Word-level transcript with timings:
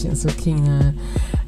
Conversations 0.00 0.24
with 0.24 0.42
Keyna. 0.42 0.94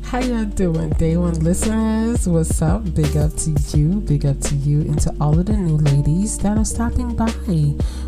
How 0.02 0.18
y'all 0.18 0.44
doing, 0.44 0.90
day 0.90 1.16
one 1.16 1.38
listeners? 1.40 2.28
What's 2.28 2.60
up? 2.60 2.94
Big 2.94 3.16
up 3.16 3.34
to 3.36 3.50
you, 3.74 4.00
big 4.00 4.26
up 4.26 4.38
to 4.40 4.54
you, 4.56 4.82
and 4.82 5.00
to 5.00 5.14
all 5.22 5.38
of 5.38 5.46
the 5.46 5.56
new 5.56 5.78
ladies 5.78 6.36
that 6.38 6.58
are 6.58 6.64
stopping 6.64 7.16
by. 7.16 7.30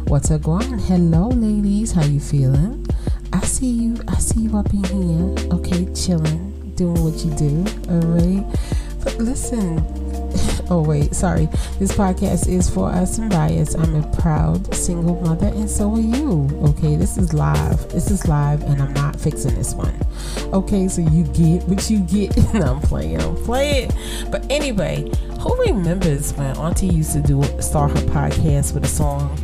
What's 0.06 0.30
up, 0.30 0.42
going? 0.42 0.78
Hello, 0.80 1.28
ladies. 1.28 1.92
How 1.92 2.04
you 2.04 2.20
feeling? 2.20 2.86
I 3.32 3.40
see 3.40 3.70
you. 3.70 3.96
I 4.06 4.18
see 4.18 4.40
you 4.40 4.58
up 4.58 4.68
in 4.74 4.84
here. 4.84 5.48
Okay, 5.54 5.90
chilling, 5.94 6.72
doing 6.76 7.02
what 7.02 7.24
you 7.24 7.30
do. 7.36 7.64
All 7.88 8.00
right. 8.12 8.44
But 9.02 9.16
listen, 9.16 9.78
oh 10.70 10.82
wait, 10.82 11.14
sorry. 11.14 11.46
This 11.78 11.92
podcast 11.92 12.48
is 12.48 12.68
for 12.70 12.88
us 12.88 13.18
and 13.18 13.30
by 13.30 13.48
us. 13.54 13.74
I'm 13.74 13.94
a 13.94 14.16
proud 14.16 14.74
single 14.74 15.20
mother, 15.20 15.46
and 15.46 15.68
so 15.68 15.92
are 15.94 16.00
you. 16.00 16.48
Okay, 16.70 16.96
this 16.96 17.16
is 17.16 17.32
live. 17.32 17.88
This 17.90 18.10
is 18.10 18.26
live, 18.26 18.62
and 18.62 18.82
I'm 18.82 18.92
not 18.92 19.18
fixing 19.18 19.54
this 19.54 19.74
one. 19.74 19.94
Okay, 20.52 20.88
so 20.88 21.02
you 21.02 21.24
get 21.24 21.62
what 21.68 21.88
you 21.90 22.00
get. 22.00 22.36
no, 22.54 22.74
I'm 22.74 22.80
playing. 22.80 23.20
I'm 23.20 23.36
playing. 23.44 23.90
But 24.30 24.50
anyway, 24.50 25.10
who 25.40 25.54
remembers 25.62 26.32
when 26.34 26.56
Auntie 26.56 26.86
used 26.86 27.12
to 27.12 27.20
do 27.20 27.42
start 27.60 27.92
her 27.92 28.06
podcast 28.06 28.74
with 28.74 28.84
a 28.84 28.88
song? 28.88 29.36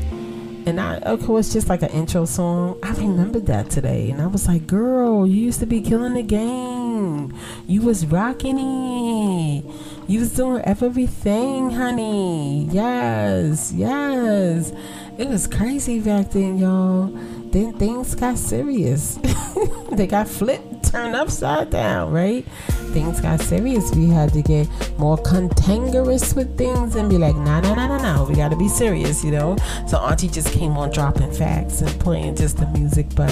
And 0.67 0.79
I, 0.79 0.97
of 0.99 1.25
course, 1.25 1.53
just 1.53 1.69
like 1.69 1.83
an 1.83 1.89
intro 1.91 2.27
song. 2.27 2.79
I 2.83 2.93
remembered 2.93 3.47
that 3.47 3.71
today, 3.71 4.11
and 4.11 4.21
I 4.21 4.27
was 4.27 4.47
like, 4.47 4.67
"Girl, 4.67 5.27
you 5.27 5.43
used 5.47 5.61
to 5.61 5.67
be 5.67 5.81
killing 5.81 6.15
the 6.15 6.23
game. 6.23 7.35
You 7.67 7.83
was 7.83 8.07
rocking 8.07 8.59
it." 8.59 9.65
You 10.11 10.19
was 10.19 10.35
doing 10.35 10.61
everything, 10.63 11.71
honey. 11.71 12.65
Yes, 12.73 13.71
yes. 13.71 14.73
It 15.17 15.29
was 15.29 15.47
crazy 15.47 16.01
back 16.01 16.33
then, 16.33 16.59
y'all. 16.59 17.07
Then 17.53 17.75
things 17.75 18.17
got 18.17 18.37
serious. 18.37 19.21
they 19.93 20.09
got 20.09 20.27
flipped, 20.27 20.91
turned 20.91 21.15
upside 21.15 21.71
down, 21.71 22.11
right? 22.11 22.45
Things 22.91 23.21
got 23.21 23.41
serious. 23.41 23.95
We 23.95 24.09
had 24.09 24.33
to 24.33 24.43
get 24.43 24.69
more 24.99 25.17
cantankerous 25.17 26.35
with 26.35 26.59
things 26.59 26.97
and 26.97 27.09
be 27.09 27.17
like, 27.17 27.37
nah, 27.37 27.61
nah, 27.61 27.77
nah, 27.77 27.87
nah, 27.87 27.99
nah. 27.99 28.25
We 28.25 28.35
got 28.35 28.49
to 28.49 28.57
be 28.57 28.67
serious, 28.67 29.23
you 29.23 29.31
know? 29.31 29.57
So 29.87 29.97
Auntie 29.99 30.27
just 30.27 30.53
came 30.53 30.77
on 30.77 30.91
dropping 30.91 31.31
facts 31.31 31.83
and 31.83 32.01
playing 32.01 32.35
just 32.35 32.57
the 32.57 32.67
music, 32.67 33.07
but 33.15 33.31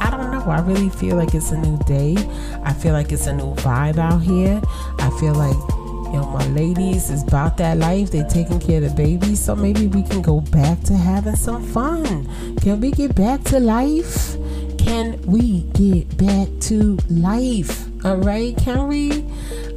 I 0.00 0.10
don't 0.10 0.30
know. 0.30 0.40
I 0.46 0.60
really 0.60 0.88
feel 0.88 1.16
like 1.16 1.34
it's 1.34 1.50
a 1.50 1.58
new 1.58 1.76
day. 1.84 2.16
I 2.64 2.72
feel 2.72 2.94
like 2.94 3.12
it's 3.12 3.26
a 3.26 3.34
new 3.34 3.54
vibe 3.56 3.98
out 3.98 4.22
here. 4.22 4.62
I 4.98 5.10
feel 5.20 5.34
like 5.34 5.75
know, 6.12 6.26
my 6.26 6.46
ladies 6.48 7.10
is 7.10 7.22
about 7.22 7.56
that 7.58 7.78
life. 7.78 8.10
They 8.10 8.22
taking 8.24 8.60
care 8.60 8.82
of 8.82 8.90
the 8.90 8.94
babies, 8.94 9.40
so 9.40 9.54
maybe 9.54 9.86
we 9.86 10.02
can 10.02 10.22
go 10.22 10.40
back 10.40 10.80
to 10.84 10.94
having 10.94 11.36
some 11.36 11.62
fun. 11.62 12.26
Can 12.56 12.80
we 12.80 12.90
get 12.90 13.14
back 13.14 13.42
to 13.44 13.60
life? 13.60 14.36
Can 14.78 15.20
we 15.22 15.62
get 15.72 16.16
back 16.16 16.48
to 16.62 16.98
life? 17.10 17.86
All 18.04 18.16
right, 18.18 18.56
can 18.56 18.86
we? 18.88 19.24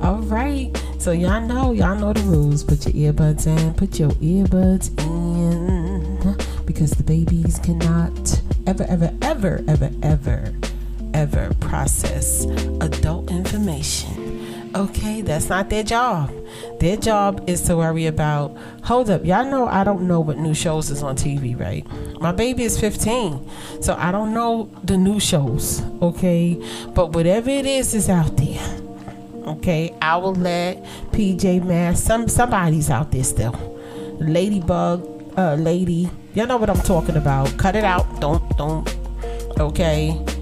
All 0.02 0.20
right. 0.20 0.72
So 1.00 1.12
y'all 1.12 1.42
know, 1.42 1.72
y'all 1.72 1.96
know 1.96 2.14
the 2.14 2.22
rules. 2.22 2.64
Put 2.64 2.86
your 2.86 3.14
earbuds 3.14 3.48
in. 3.48 3.74
Put 3.74 4.00
your 4.00 4.12
earbuds 4.12 4.90
in, 5.00 6.38
because 6.66 6.92
the 6.92 7.04
babies 7.04 7.60
cannot 7.60 8.42
ever, 8.68 8.84
ever, 8.84 9.12
ever, 9.22 9.64
ever, 9.68 9.92
ever, 10.04 10.54
ever 11.14 11.54
process 11.60 12.46
adult 12.82 13.32
information 13.32 14.29
Okay, 14.76 15.22
that's 15.22 15.50
not 15.50 15.70
their 15.72 15.84
job. 15.84 16.32
Their 16.80 16.96
job 16.96 17.50
is 17.50 17.62
to 17.64 17.78
worry 17.78 18.06
about. 18.06 18.56
Hold 18.84 19.10
up, 19.10 19.26
y'all 19.26 19.44
know 19.44 19.68
I 19.68 19.84
don't 19.84 20.08
know 20.08 20.20
what 20.20 20.38
new 20.38 20.54
shows 20.54 20.92
is 20.92 21.02
on 21.02 21.16
TV, 21.16 21.60
right? 21.60 21.86
My 22.22 22.32
baby 22.32 22.64
is 22.64 22.80
15, 22.80 23.50
so 23.82 23.96
I 23.96 24.12
don't 24.12 24.32
know 24.34 24.70
the 24.84 24.96
new 24.96 25.20
shows. 25.20 25.82
Okay, 26.02 26.62
but 26.94 27.14
whatever 27.14 27.50
it 27.50 27.66
is 27.66 27.96
is 27.96 28.10
out 28.10 28.38
there. 28.38 28.80
Okay, 29.56 29.92
I 30.02 30.18
will 30.18 30.36
let 30.36 30.84
PJ 31.14 31.66
Masks. 31.66 32.06
Some 32.06 32.28
somebody's 32.28 32.92
out 32.92 33.12
there 33.12 33.24
still. 33.24 33.54
Ladybug, 34.20 35.34
uh, 35.36 35.56
lady. 35.56 36.12
Y'all 36.36 36.46
know 36.46 36.58
what 36.58 36.70
I'm 36.70 36.82
talking 36.82 37.16
about. 37.16 37.58
Cut 37.58 37.76
it 37.76 37.84
out. 37.84 38.22
Don't 38.22 38.58
don't. 38.58 38.88
Okay 39.60 40.39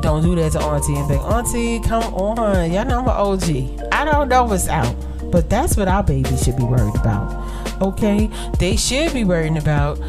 don't 0.00 0.22
do 0.22 0.34
that 0.36 0.52
to 0.52 0.60
Auntie 0.60 0.96
and 0.96 1.08
think, 1.08 1.22
Auntie, 1.22 1.80
come 1.80 2.02
on. 2.14 2.72
Y'all 2.72 2.84
know 2.84 3.00
I'm 3.00 3.08
an 3.08 3.80
OG. 3.80 3.88
I 3.92 4.04
don't 4.04 4.28
know 4.28 4.44
what's 4.44 4.68
out. 4.68 4.94
But 5.30 5.48
that's 5.48 5.76
what 5.76 5.88
our 5.88 6.02
babies 6.02 6.44
should 6.44 6.56
be 6.56 6.64
worried 6.64 6.96
about. 6.96 7.80
Okay? 7.80 8.28
They 8.58 8.76
should 8.76 9.12
be 9.12 9.24
worrying 9.24 9.58
about 9.58 10.00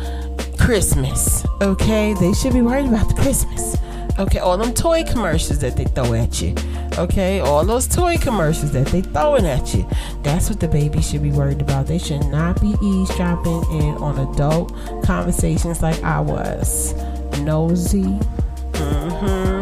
Christmas. 0.59 1.45
Okay? 1.61 2.13
They 2.15 2.33
should 2.33 2.53
be 2.53 2.61
worried 2.61 2.87
about 2.87 3.07
the 3.09 3.15
Christmas. 3.15 3.77
Okay, 4.19 4.39
all 4.39 4.57
them 4.57 4.73
toy 4.73 5.03
commercials 5.03 5.59
that 5.59 5.77
they 5.77 5.85
throw 5.85 6.13
at 6.13 6.41
you. 6.41 6.53
Okay, 6.97 7.39
all 7.39 7.65
those 7.65 7.87
toy 7.87 8.17
commercials 8.17 8.71
that 8.73 8.87
they 8.87 9.01
throwing 9.01 9.45
at 9.45 9.73
you. 9.73 9.87
That's 10.21 10.49
what 10.49 10.59
the 10.59 10.67
baby 10.67 11.01
should 11.01 11.23
be 11.23 11.31
worried 11.31 11.61
about. 11.61 11.87
They 11.87 11.97
should 11.97 12.25
not 12.25 12.61
be 12.61 12.75
eavesdropping 12.83 13.63
in 13.71 13.95
on 13.95 14.19
adult 14.31 14.75
conversations 15.03 15.81
like 15.81 16.03
I 16.03 16.19
was. 16.19 16.93
Nosy. 17.39 18.03
Mm-hmm 18.73 19.60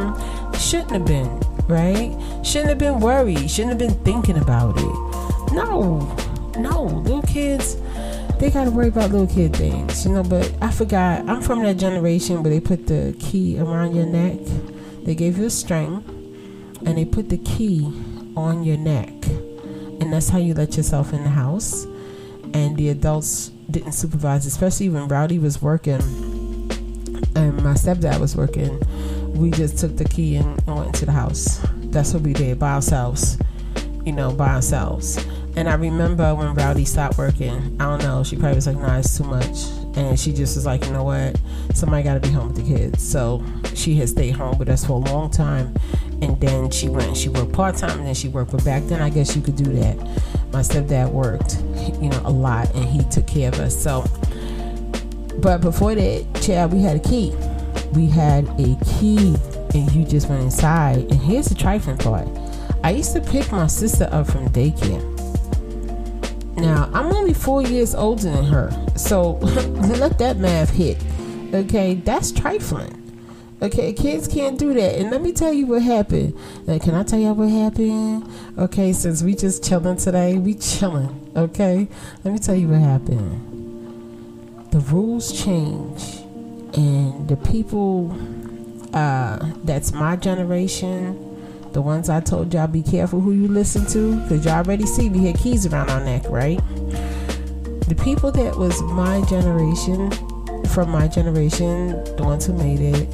shouldn't 0.69 0.91
have 0.91 1.05
been, 1.05 1.39
right? 1.67 2.15
Shouldn't 2.45 2.69
have 2.69 2.77
been 2.77 2.99
worried. 2.99 3.49
Shouldn't 3.49 3.69
have 3.69 3.79
been 3.79 4.03
thinking 4.03 4.37
about 4.37 4.77
it. 4.77 5.51
No, 5.51 6.15
no, 6.59 6.83
little 6.83 7.23
kids, 7.23 7.75
they 8.37 8.51
gotta 8.51 8.69
worry 8.69 8.89
about 8.89 9.09
little 9.09 9.25
kid 9.25 9.55
things, 9.55 10.05
you 10.05 10.13
know. 10.13 10.21
But 10.21 10.53
I 10.61 10.69
forgot, 10.69 11.27
I'm 11.27 11.41
from 11.41 11.63
that 11.63 11.77
generation 11.77 12.43
where 12.43 12.51
they 12.51 12.59
put 12.59 12.85
the 12.85 13.15
key 13.19 13.57
around 13.59 13.95
your 13.95 14.05
neck. 14.05 14.37
They 15.05 15.15
gave 15.15 15.39
you 15.39 15.45
a 15.45 15.49
string, 15.49 16.03
and 16.85 16.99
they 16.99 17.05
put 17.05 17.29
the 17.29 17.39
key 17.39 17.91
on 18.37 18.63
your 18.63 18.77
neck, 18.77 19.09
and 19.99 20.13
that's 20.13 20.29
how 20.29 20.37
you 20.37 20.53
let 20.53 20.77
yourself 20.77 21.13
in 21.13 21.23
the 21.23 21.29
house. 21.29 21.85
And 22.53 22.77
the 22.77 22.89
adults 22.89 23.49
didn't 23.71 23.93
supervise, 23.93 24.45
especially 24.45 24.89
when 24.89 25.07
Rowdy 25.07 25.39
was 25.39 25.63
working 25.63 26.01
and 27.35 27.63
my 27.63 27.73
stepdad 27.73 28.19
was 28.19 28.35
working 28.35 28.81
we 29.35 29.51
just 29.51 29.77
took 29.77 29.95
the 29.95 30.05
key 30.05 30.35
and 30.35 30.61
went 30.65 30.87
into 30.87 31.05
the 31.05 31.11
house. 31.11 31.59
That's 31.85 32.13
what 32.13 32.23
we 32.23 32.33
did 32.33 32.59
by 32.59 32.73
ourselves, 32.73 33.37
you 34.05 34.11
know, 34.11 34.31
by 34.31 34.49
ourselves. 34.49 35.25
And 35.55 35.67
I 35.67 35.73
remember 35.73 36.33
when 36.35 36.53
Rowdy 36.53 36.85
stopped 36.85 37.17
working, 37.17 37.75
I 37.79 37.85
don't 37.85 38.03
know, 38.03 38.23
she 38.23 38.35
probably 38.35 38.55
was 38.55 38.67
like, 38.67 38.77
nah, 38.77 38.99
it's 38.99 39.17
too 39.17 39.23
much. 39.23 39.65
And 39.95 40.19
she 40.19 40.31
just 40.31 40.55
was 40.55 40.65
like, 40.65 40.85
you 40.85 40.91
know 40.91 41.03
what? 41.03 41.39
Somebody 41.73 42.03
got 42.03 42.13
to 42.13 42.19
be 42.19 42.29
home 42.29 42.49
with 42.49 42.57
the 42.57 42.63
kids. 42.63 43.01
So 43.01 43.43
she 43.75 43.95
had 43.95 44.09
stayed 44.09 44.35
home 44.35 44.57
with 44.57 44.69
us 44.69 44.85
for 44.85 44.93
a 44.93 45.11
long 45.11 45.29
time. 45.29 45.75
And 46.21 46.39
then 46.39 46.69
she 46.69 46.89
went, 46.89 47.17
she 47.17 47.29
worked 47.29 47.53
part 47.53 47.75
time 47.75 47.97
and 47.97 48.07
then 48.07 48.13
she 48.13 48.27
worked. 48.27 48.51
But 48.51 48.63
back 48.63 48.83
then, 48.83 49.01
I 49.01 49.09
guess 49.09 49.35
you 49.35 49.41
could 49.41 49.55
do 49.55 49.73
that. 49.73 49.97
My 50.51 50.61
stepdad 50.61 51.11
worked, 51.11 51.59
you 52.01 52.09
know, 52.09 52.21
a 52.23 52.31
lot 52.31 52.73
and 52.75 52.85
he 52.85 53.03
took 53.09 53.27
care 53.27 53.49
of 53.49 53.59
us. 53.59 53.77
So, 53.77 54.05
but 55.39 55.61
before 55.61 55.95
that, 55.95 56.41
child, 56.41 56.73
we 56.73 56.81
had 56.81 56.97
a 56.97 56.99
key 56.99 57.33
we 57.93 58.07
had 58.07 58.47
a 58.59 58.77
key 58.85 59.35
and 59.73 59.91
you 59.91 60.05
just 60.05 60.29
went 60.29 60.41
inside. 60.41 60.99
And 60.99 61.15
here's 61.15 61.47
the 61.47 61.55
trifling 61.55 61.97
part 61.97 62.27
I 62.83 62.91
used 62.91 63.13
to 63.13 63.21
pick 63.21 63.51
my 63.51 63.67
sister 63.67 64.07
up 64.11 64.27
from 64.27 64.49
daycare. 64.49 65.03
Now, 66.55 66.89
I'm 66.93 67.13
only 67.13 67.33
four 67.33 67.61
years 67.61 67.95
older 67.95 68.23
than 68.23 68.45
her, 68.45 68.71
so 68.95 69.31
let 69.99 70.17
that 70.17 70.37
math 70.37 70.71
hit. 70.71 70.97
Okay, 71.53 71.95
that's 71.95 72.31
trifling. 72.31 72.95
Okay, 73.61 73.91
kids 73.91 74.27
can't 74.27 74.57
do 74.57 74.73
that. 74.73 74.95
And 74.95 75.11
let 75.11 75.21
me 75.21 75.33
tell 75.33 75.51
you 75.51 75.65
what 75.65 75.81
happened. 75.81 76.33
Like, 76.65 76.83
can 76.83 76.95
I 76.95 77.03
tell 77.03 77.19
y'all 77.19 77.35
what 77.35 77.49
happened? 77.49 78.29
Okay, 78.57 78.93
since 78.93 79.21
we 79.21 79.35
just 79.35 79.63
chilling 79.63 79.97
today, 79.97 80.37
we 80.37 80.53
chilling. 80.53 81.31
Okay, 81.35 81.87
let 82.23 82.33
me 82.33 82.39
tell 82.39 82.55
you 82.55 82.69
what 82.69 82.79
happened. 82.79 83.45
The 84.71 84.79
rules 84.79 85.43
change 85.43 86.21
and 86.75 87.27
the 87.27 87.37
people 87.37 88.15
uh, 88.93 89.37
that's 89.63 89.91
my 89.91 90.15
generation 90.15 91.25
the 91.73 91.81
ones 91.81 92.09
I 92.09 92.19
told 92.19 92.53
y'all 92.53 92.67
be 92.67 92.81
careful 92.81 93.21
who 93.21 93.31
you 93.31 93.47
listen 93.47 93.85
to 93.87 94.19
because 94.21 94.43
y'all 94.43 94.55
already 94.55 94.85
see 94.85 95.09
we 95.09 95.25
had 95.27 95.37
keys 95.37 95.67
around 95.67 95.89
our 95.91 96.03
neck, 96.03 96.23
right? 96.27 96.59
The 97.87 97.95
people 98.03 98.31
that 98.31 98.55
was 98.57 98.81
my 98.83 99.23
generation, 99.25 100.11
from 100.67 100.89
my 100.89 101.07
generation, 101.07 101.89
the 102.15 102.23
ones 102.23 102.45
who 102.47 102.53
made 102.53 102.79
it, 102.79 103.09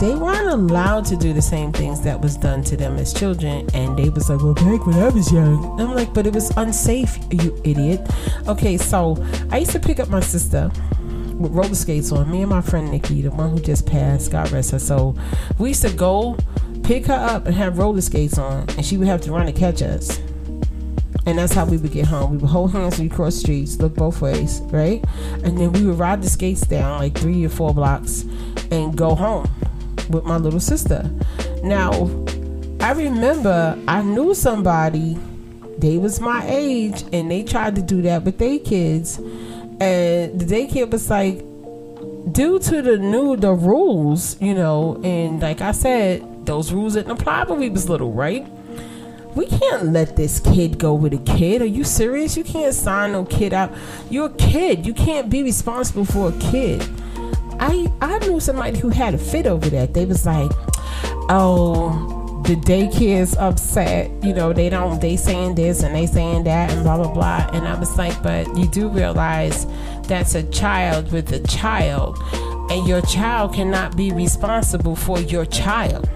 they 0.00 0.14
weren't 0.14 0.48
allowed 0.48 1.04
to 1.06 1.16
do 1.16 1.32
the 1.32 1.40
same 1.40 1.72
things 1.72 2.02
that 2.02 2.20
was 2.20 2.36
done 2.36 2.62
to 2.64 2.76
them 2.76 2.96
as 2.96 3.14
children. 3.14 3.66
And 3.72 3.96
they 3.96 4.08
was 4.08 4.28
like, 4.28 4.42
well, 4.42 4.52
back 4.52 4.84
when 4.86 4.98
I 4.98 5.08
was 5.08 5.32
young. 5.32 5.80
I'm 5.80 5.94
like, 5.94 6.12
but 6.12 6.26
it 6.26 6.34
was 6.34 6.50
unsafe, 6.56 7.18
you 7.30 7.58
idiot. 7.64 8.00
Okay, 8.46 8.76
so 8.76 9.16
I 9.50 9.58
used 9.58 9.72
to 9.72 9.80
pick 9.80 10.00
up 10.00 10.08
my 10.08 10.20
sister 10.20 10.70
with 11.38 11.52
roller 11.52 11.74
skates 11.74 12.12
on. 12.12 12.30
Me 12.30 12.42
and 12.42 12.50
my 12.50 12.60
friend 12.60 12.90
Nikki, 12.90 13.22
the 13.22 13.30
one 13.30 13.50
who 13.50 13.60
just 13.60 13.86
passed, 13.86 14.30
God 14.32 14.50
rest 14.50 14.70
her 14.70 14.78
soul. 14.78 15.18
We 15.58 15.70
used 15.70 15.82
to 15.82 15.92
go 15.92 16.36
pick 16.82 17.06
her 17.06 17.14
up 17.14 17.46
and 17.46 17.54
have 17.54 17.78
roller 17.78 18.00
skates 18.00 18.38
on, 18.38 18.68
and 18.70 18.84
she 18.84 18.96
would 18.96 19.08
have 19.08 19.20
to 19.22 19.32
run 19.32 19.46
to 19.46 19.52
catch 19.52 19.82
us. 19.82 20.18
And 21.26 21.38
that's 21.38 21.52
how 21.52 21.64
we 21.64 21.76
would 21.76 21.90
get 21.90 22.06
home. 22.06 22.30
We 22.30 22.36
would 22.36 22.50
hold 22.50 22.70
hands, 22.70 23.00
we 23.00 23.08
cross 23.08 23.34
streets, 23.34 23.78
look 23.78 23.94
both 23.94 24.20
ways, 24.20 24.60
right? 24.66 25.04
And 25.42 25.58
then 25.58 25.72
we 25.72 25.84
would 25.84 25.98
ride 25.98 26.22
the 26.22 26.28
skates 26.28 26.60
down 26.60 27.00
like 27.00 27.18
three 27.18 27.44
or 27.44 27.48
four 27.48 27.74
blocks 27.74 28.22
and 28.70 28.96
go 28.96 29.16
home 29.16 29.50
with 30.08 30.24
my 30.24 30.36
little 30.36 30.60
sister. 30.60 31.10
Now, 31.64 31.90
I 32.80 32.92
remember 32.92 33.76
I 33.88 34.02
knew 34.02 34.34
somebody, 34.34 35.18
they 35.78 35.98
was 35.98 36.20
my 36.20 36.46
age, 36.46 37.02
and 37.12 37.28
they 37.28 37.42
tried 37.42 37.74
to 37.74 37.82
do 37.82 38.02
that 38.02 38.22
with 38.22 38.38
their 38.38 38.60
kids. 38.60 39.18
And 39.80 40.40
the 40.40 40.44
daycare 40.44 40.90
was 40.90 41.10
like, 41.10 41.38
due 42.32 42.58
to 42.58 42.82
the 42.82 42.98
new 42.98 43.36
the 43.36 43.52
rules, 43.52 44.40
you 44.40 44.54
know, 44.54 45.00
and 45.04 45.40
like 45.40 45.60
I 45.60 45.72
said, 45.72 46.46
those 46.46 46.72
rules 46.72 46.94
didn't 46.94 47.10
apply 47.12 47.44
when 47.44 47.58
we 47.58 47.68
was 47.68 47.88
little, 47.88 48.12
right? 48.12 48.46
We 49.34 49.46
can't 49.46 49.92
let 49.92 50.16
this 50.16 50.40
kid 50.40 50.78
go 50.78 50.94
with 50.94 51.12
a 51.12 51.18
kid. 51.18 51.60
Are 51.60 51.66
you 51.66 51.84
serious? 51.84 52.38
You 52.38 52.44
can't 52.44 52.74
sign 52.74 53.12
no 53.12 53.26
kid 53.26 53.52
out. 53.52 53.70
You're 54.08 54.26
a 54.26 54.34
kid. 54.34 54.86
You 54.86 54.94
can't 54.94 55.28
be 55.28 55.42
responsible 55.42 56.06
for 56.06 56.30
a 56.30 56.38
kid. 56.38 56.82
I 57.60 57.92
I 58.00 58.18
knew 58.20 58.40
somebody 58.40 58.78
who 58.78 58.88
had 58.88 59.12
a 59.14 59.18
fit 59.18 59.46
over 59.46 59.68
that. 59.70 59.92
They 59.92 60.06
was 60.06 60.24
like, 60.24 60.50
oh, 61.28 62.15
the 62.46 62.54
daycare's 62.54 63.36
upset. 63.36 64.08
You 64.22 64.32
know, 64.32 64.52
they 64.52 64.68
don't 64.68 65.00
they 65.00 65.16
saying 65.16 65.56
this 65.56 65.82
and 65.82 65.94
they 65.94 66.06
saying 66.06 66.44
that 66.44 66.70
and 66.70 66.84
blah 66.84 66.96
blah 66.96 67.12
blah. 67.12 67.50
And 67.52 67.66
I 67.66 67.78
was 67.78 67.98
like, 67.98 68.22
but 68.22 68.46
you 68.56 68.68
do 68.68 68.88
realize 68.88 69.66
that's 70.02 70.36
a 70.36 70.44
child 70.50 71.10
with 71.10 71.32
a 71.32 71.40
child, 71.48 72.18
and 72.70 72.86
your 72.86 73.02
child 73.02 73.54
cannot 73.54 73.96
be 73.96 74.12
responsible 74.12 74.94
for 74.94 75.18
your 75.20 75.44
child. 75.44 76.08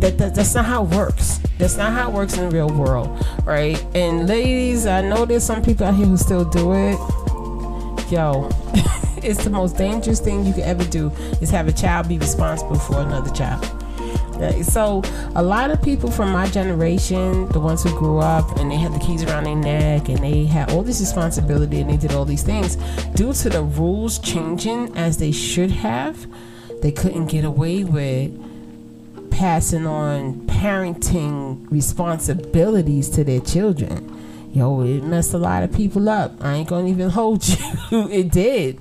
That, 0.00 0.18
that 0.18 0.34
that's 0.34 0.54
not 0.54 0.66
how 0.66 0.84
it 0.84 0.90
works. 0.90 1.38
That's 1.58 1.76
not 1.76 1.92
how 1.92 2.10
it 2.10 2.14
works 2.14 2.36
in 2.36 2.48
the 2.48 2.54
real 2.54 2.70
world, 2.70 3.24
right? 3.44 3.82
And 3.94 4.28
ladies, 4.28 4.86
I 4.86 5.00
know 5.00 5.24
there's 5.24 5.44
some 5.44 5.62
people 5.62 5.86
out 5.86 5.94
here 5.94 6.06
who 6.06 6.16
still 6.16 6.44
do 6.44 6.72
it. 6.74 6.98
Yo. 8.10 8.50
it's 9.22 9.44
the 9.44 9.50
most 9.50 9.76
dangerous 9.76 10.20
thing 10.20 10.44
you 10.44 10.52
could 10.54 10.64
ever 10.64 10.84
do 10.84 11.10
is 11.40 11.50
have 11.50 11.68
a 11.68 11.72
child 11.72 12.08
be 12.08 12.18
responsible 12.18 12.78
for 12.78 13.00
another 13.00 13.30
child. 13.30 13.79
So 14.64 15.02
a 15.34 15.42
lot 15.42 15.70
of 15.70 15.82
people 15.82 16.10
from 16.10 16.30
my 16.30 16.46
generation, 16.48 17.48
the 17.48 17.60
ones 17.60 17.82
who 17.82 17.90
grew 17.98 18.18
up 18.18 18.56
and 18.58 18.70
they 18.70 18.76
had 18.76 18.94
the 18.94 18.98
keys 18.98 19.22
around 19.22 19.44
their 19.44 19.56
neck 19.56 20.08
and 20.08 20.18
they 20.18 20.46
had 20.46 20.70
all 20.70 20.82
this 20.82 21.00
responsibility 21.00 21.80
and 21.80 21.90
they 21.90 21.96
did 21.96 22.12
all 22.12 22.24
these 22.24 22.42
things, 22.42 22.76
due 23.14 23.32
to 23.32 23.50
the 23.50 23.62
rules 23.62 24.18
changing 24.18 24.96
as 24.96 25.18
they 25.18 25.32
should 25.32 25.70
have, 25.70 26.26
they 26.80 26.90
couldn't 26.90 27.26
get 27.26 27.44
away 27.44 27.84
with 27.84 28.32
passing 29.30 29.86
on 29.86 30.34
parenting 30.46 31.70
responsibilities 31.70 33.08
to 33.10 33.24
their 33.24 33.40
children. 33.40 34.06
Yo, 34.52 34.80
it 34.82 35.04
messed 35.04 35.32
a 35.32 35.38
lot 35.38 35.62
of 35.62 35.72
people 35.72 36.08
up. 36.08 36.32
I 36.42 36.54
ain't 36.54 36.68
gonna 36.68 36.88
even 36.88 37.10
hold 37.18 37.46
you. 37.46 37.56
it 38.10 38.30
did. 38.32 38.80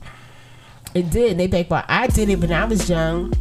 It 0.94 1.10
did. 1.12 1.38
They 1.38 1.48
back, 1.48 1.68
but 1.70 1.86
I 1.88 2.08
did 2.08 2.30
it 2.30 2.40
when 2.40 2.52
I 2.52 2.66
was 2.66 2.90
young. 2.90 3.34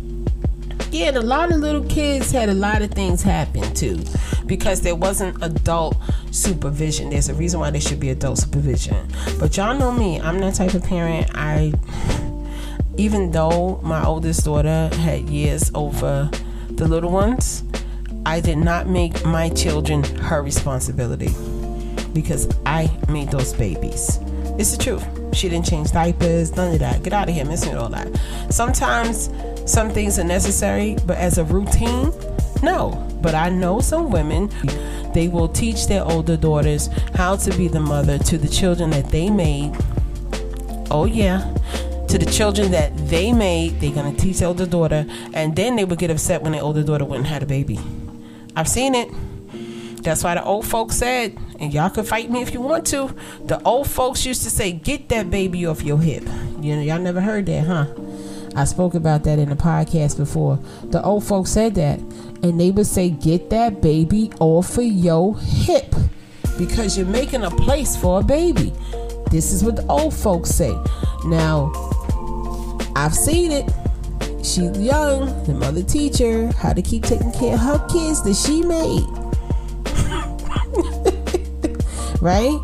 And 0.93 1.17
a 1.17 1.21
lot 1.21 1.53
of 1.53 1.59
little 1.59 1.85
kids 1.85 2.31
had 2.33 2.49
a 2.49 2.55
lot 2.55 2.83
of 2.83 2.91
things 2.91 3.23
happen 3.23 3.75
too, 3.75 4.03
because 4.47 4.81
there 4.81 4.97
wasn't 4.97 5.43
adult 5.43 5.97
supervision. 6.31 7.11
There's 7.11 7.29
a 7.29 7.35
reason 7.35 7.61
why 7.61 7.71
there 7.71 7.81
should 7.81 8.01
be 8.01 8.11
adult 8.11 8.39
supervision. 8.39 9.09
But 9.39 9.57
y'all 9.57 9.77
know 9.79 9.93
me. 9.93 10.21
I'm 10.21 10.39
that 10.41 10.55
type 10.55 10.75
of 10.75 10.83
parent. 10.83 11.31
I, 11.35 11.73
even 12.97 13.31
though 13.31 13.81
my 13.83 14.05
oldest 14.05 14.45
daughter 14.45 14.91
had 14.95 15.29
years 15.29 15.71
over 15.75 16.31
the 16.71 16.89
little 16.89 17.11
ones, 17.11 17.65
I 18.27 18.41
did 18.41 18.59
not 18.59 18.89
make 18.89 19.25
my 19.25 19.51
children 19.51 20.03
her 20.03 20.43
responsibility 20.43 21.31
because 22.13 22.49
I 22.67 22.91
made 23.09 23.31
those 23.31 23.53
babies. 23.53 24.19
It's 24.59 24.77
the 24.77 24.83
truth. 24.83 25.05
She 25.35 25.49
didn't 25.49 25.67
change 25.67 25.93
diapers, 25.93 26.57
none 26.57 26.73
of 26.73 26.81
that. 26.81 27.03
Get 27.03 27.13
out 27.13 27.29
of 27.29 27.35
here, 27.35 27.45
missing 27.45 27.77
all 27.77 27.89
that. 27.91 28.09
Sometimes 28.51 29.29
some 29.69 29.91
things 29.91 30.19
are 30.19 30.25
necessary, 30.25 30.97
but 31.07 31.17
as 31.19 31.39
a 31.39 31.45
routine, 31.45 32.13
no. 32.63 33.05
But 33.21 33.35
I 33.35 33.51
know 33.51 33.81
some 33.81 34.11
women, 34.11 34.51
they 35.13 35.29
will 35.29 35.49
teach 35.49 35.87
their 35.87 36.05
older 36.05 36.37
daughters 36.37 36.89
how 37.15 37.37
to 37.37 37.57
be 37.57 37.69
the 37.69 37.81
mother 37.81 38.19
to 38.19 38.39
the 38.39 38.49
children 38.49 38.91
that 38.91 39.11
they 39.11 39.29
made. 39.31 39.77
Oh, 40.91 41.05
yeah. 41.05 41.55
To 42.09 42.17
the 42.17 42.31
children 42.31 42.71
that 42.71 42.97
they 43.09 43.33
made, 43.33 43.81
they're 43.81 43.93
going 43.93 44.15
to 44.15 44.21
teach 44.21 44.39
their 44.39 44.49
older 44.49 44.67
daughter, 44.67 45.05
and 45.35 45.55
then 45.55 45.77
they 45.77 45.85
would 45.85 45.99
get 45.99 46.11
upset 46.11 46.43
when 46.43 46.53
their 46.53 46.63
older 46.63 46.83
daughter 46.83 47.05
and 47.13 47.27
had 47.27 47.43
a 47.43 47.47
baby. 47.47 47.79
I've 48.57 48.69
seen 48.69 48.95
it. 48.95 49.11
That's 50.03 50.25
why 50.25 50.35
the 50.35 50.45
old 50.45 50.65
folks 50.65 50.97
said, 50.97 51.37
and 51.59 51.75
y'all 51.75 51.91
can 51.91 52.05
fight 52.05 52.31
me 52.31 52.41
if 52.41 52.55
you 52.55 52.61
want 52.61 52.87
to. 52.87 53.15
The 53.45 53.61
old 53.63 53.89
folks 53.91 54.25
used 54.25 54.43
to 54.45 54.51
say, 54.51 54.73
"Get 54.73 55.09
that 55.11 55.29
baby 55.29 55.67
off 55.67 55.83
your 55.83 55.99
hip." 55.99 56.23
You 56.61 56.77
know, 56.77 56.83
y'all 56.83 57.01
never 57.01 57.21
heard 57.21 57.47
that, 57.47 57.67
huh? 57.67 57.87
I 58.59 58.65
spoke 58.65 58.95
about 58.95 59.23
that 59.23 59.39
in 59.39 59.51
the 59.51 59.55
podcast 59.55 60.17
before. 60.17 60.59
The 60.83 61.01
old 61.01 61.23
folks 61.23 61.51
said 61.51 61.77
that, 61.77 62.01
and 62.43 62.59
they 62.59 62.73
would 62.73 62.89
say, 62.89 63.11
"Get 63.11 63.51
that 63.51 63.81
baby 63.81 64.33
off 64.41 64.77
of 64.77 64.85
your 64.85 65.39
hip," 65.39 65.95
because 66.59 66.99
you're 66.99 67.07
making 67.07 67.45
a 67.45 67.51
place 67.51 67.95
for 67.95 68.19
a 68.19 68.23
baby. 68.25 68.73
This 69.31 69.53
is 69.53 69.63
what 69.63 69.77
the 69.77 69.87
old 69.87 70.13
folks 70.13 70.51
say. 70.51 70.77
Now, 71.27 71.71
I've 72.97 73.15
seen 73.15 73.53
it. 73.53 73.71
She's 74.43 74.77
young, 74.77 75.27
the 75.45 75.55
mother 75.55 75.85
teacher, 75.85 76.51
how 76.59 76.73
to 76.73 76.83
keep 76.83 77.05
taking 77.05 77.31
care 77.31 77.55
of 77.55 77.61
her 77.61 77.79
kids 77.87 78.25
that 78.25 78.35
she 78.35 78.63
made 78.63 79.07
right? 82.21 82.59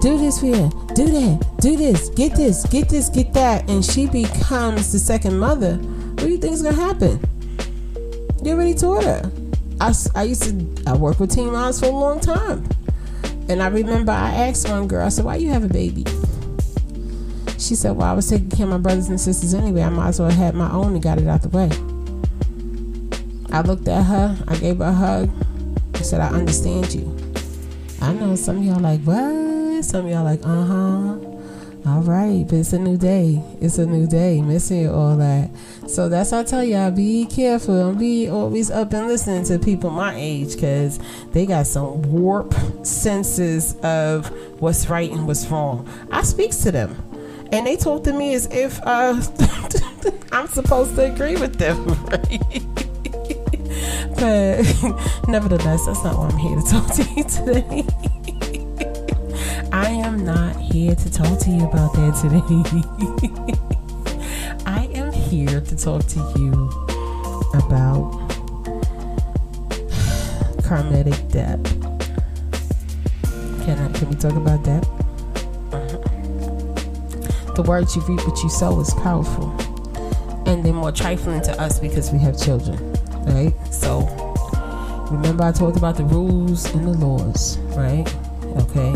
Do 0.00 0.16
this 0.16 0.38
for 0.38 0.46
you. 0.46 0.81
Do 0.94 1.06
that. 1.06 1.56
Do 1.60 1.76
this. 1.76 2.10
Get 2.10 2.34
this. 2.34 2.66
Get 2.66 2.88
this. 2.88 3.08
Get 3.08 3.32
that. 3.32 3.68
And 3.70 3.84
she 3.84 4.06
becomes 4.06 4.92
the 4.92 4.98
second 4.98 5.38
mother. 5.38 5.76
What 5.76 6.18
do 6.18 6.28
you 6.28 6.38
think 6.38 6.54
is 6.54 6.62
gonna 6.62 6.76
happen? 6.76 7.20
You 8.42 8.52
already 8.52 8.74
taught 8.74 9.04
her. 9.04 9.32
I, 9.80 9.94
I 10.14 10.22
used 10.24 10.42
to 10.42 10.82
I 10.86 10.94
worked 10.96 11.18
with 11.18 11.34
teen 11.34 11.52
moms 11.52 11.80
for 11.80 11.86
a 11.86 11.90
long 11.90 12.20
time, 12.20 12.68
and 13.48 13.62
I 13.62 13.68
remember 13.68 14.12
I 14.12 14.30
asked 14.30 14.68
one 14.68 14.86
girl. 14.86 15.06
I 15.06 15.08
said, 15.08 15.24
"Why 15.24 15.36
you 15.36 15.48
have 15.48 15.64
a 15.64 15.68
baby?" 15.68 16.04
She 17.58 17.74
said, 17.74 17.92
"Well, 17.96 18.06
I 18.06 18.12
was 18.12 18.28
taking 18.28 18.50
care 18.50 18.66
of 18.66 18.70
my 18.70 18.78
brothers 18.78 19.08
and 19.08 19.20
sisters 19.20 19.54
anyway. 19.54 19.82
I 19.82 19.88
might 19.88 20.08
as 20.08 20.20
well 20.20 20.30
have 20.30 20.54
my 20.54 20.70
own 20.70 20.94
and 20.94 21.02
got 21.02 21.18
it 21.18 21.26
out 21.26 21.42
the 21.42 21.48
way." 21.48 21.70
I 23.50 23.62
looked 23.62 23.88
at 23.88 24.02
her. 24.04 24.38
I 24.46 24.56
gave 24.56 24.78
her 24.78 24.84
a 24.84 24.92
hug. 24.92 25.30
I 25.94 26.02
said, 26.02 26.20
"I 26.20 26.28
understand 26.28 26.94
you." 26.94 27.16
I 28.02 28.12
know 28.14 28.34
some 28.34 28.58
of 28.58 28.64
y'all 28.64 28.80
like, 28.80 29.00
what? 29.02 29.41
Some 29.82 30.06
of 30.06 30.12
y'all 30.12 30.24
like, 30.24 30.40
uh 30.44 30.64
huh. 30.64 31.18
All 31.84 32.00
right, 32.02 32.44
but 32.46 32.58
it's 32.58 32.72
a 32.72 32.78
new 32.78 32.96
day. 32.96 33.42
It's 33.60 33.78
a 33.78 33.86
new 33.86 34.06
day. 34.06 34.40
Missing 34.40 34.88
all 34.88 35.16
that. 35.16 35.50
So 35.88 36.08
that's 36.08 36.30
why 36.30 36.40
I 36.40 36.44
tell 36.44 36.62
y'all, 36.62 36.92
be 36.92 37.26
careful 37.26 37.88
and 37.88 37.98
be 37.98 38.28
always 38.28 38.70
up 38.70 38.92
and 38.92 39.08
listening 39.08 39.44
to 39.46 39.58
people 39.58 39.90
my 39.90 40.14
age 40.14 40.54
because 40.54 41.00
they 41.32 41.44
got 41.44 41.66
some 41.66 42.02
warp 42.02 42.54
senses 42.84 43.74
of 43.82 44.28
what's 44.60 44.88
right 44.88 45.10
and 45.10 45.26
what's 45.26 45.44
wrong. 45.48 45.88
I 46.12 46.22
speaks 46.22 46.58
to 46.58 46.70
them 46.70 46.96
and 47.50 47.66
they 47.66 47.76
talk 47.76 48.04
to 48.04 48.12
me 48.12 48.34
as 48.34 48.46
if 48.46 48.80
uh, 48.84 49.20
I'm 50.32 50.46
supposed 50.46 50.94
to 50.96 51.12
agree 51.12 51.36
with 51.36 51.56
them, 51.56 51.84
right? 52.04 52.62
But 54.22 54.62
nevertheless, 55.26 55.86
that's 55.86 56.04
not 56.04 56.16
why 56.16 56.28
I'm 56.28 56.38
here 56.38 56.60
to 56.60 56.70
talk 56.70 56.94
to 56.94 57.02
you 57.14 57.24
today. 57.24 58.21
I 59.72 59.88
am 59.88 60.24
not 60.24 60.54
here 60.56 60.94
to 60.94 61.12
talk 61.12 61.38
to 61.40 61.50
you 61.50 61.64
about 61.64 61.92
that 61.94 62.14
today. 62.20 62.40
I 64.66 64.86
am 64.94 65.12
here 65.12 65.60
to 65.60 65.76
talk 65.76 66.06
to 66.06 66.18
you 66.36 66.52
about 67.54 68.12
karmic 70.64 71.06
debt. 71.28 71.62
Can 73.64 73.78
I, 73.78 73.92
can 73.92 74.08
we 74.10 74.16
talk 74.16 74.34
about 74.34 74.62
that? 74.64 74.86
The 77.56 77.62
words 77.62 77.96
you 77.96 78.02
reap 78.02 78.26
what 78.26 78.42
you 78.42 78.48
sow 78.48 78.80
is 78.80 78.94
powerful, 78.94 79.50
and 80.46 80.64
they're 80.64 80.72
more 80.72 80.92
trifling 80.92 81.42
to 81.42 81.60
us 81.60 81.78
because 81.78 82.12
we 82.12 82.18
have 82.18 82.38
children 82.38 82.92
right? 83.26 83.54
So 83.72 84.00
remember 85.10 85.44
I 85.44 85.52
talked 85.52 85.76
about 85.76 85.96
the 85.96 86.04
rules 86.04 86.72
and 86.74 86.86
the 86.86 86.92
laws, 86.92 87.58
right? 87.76 88.06
Okay. 88.62 88.94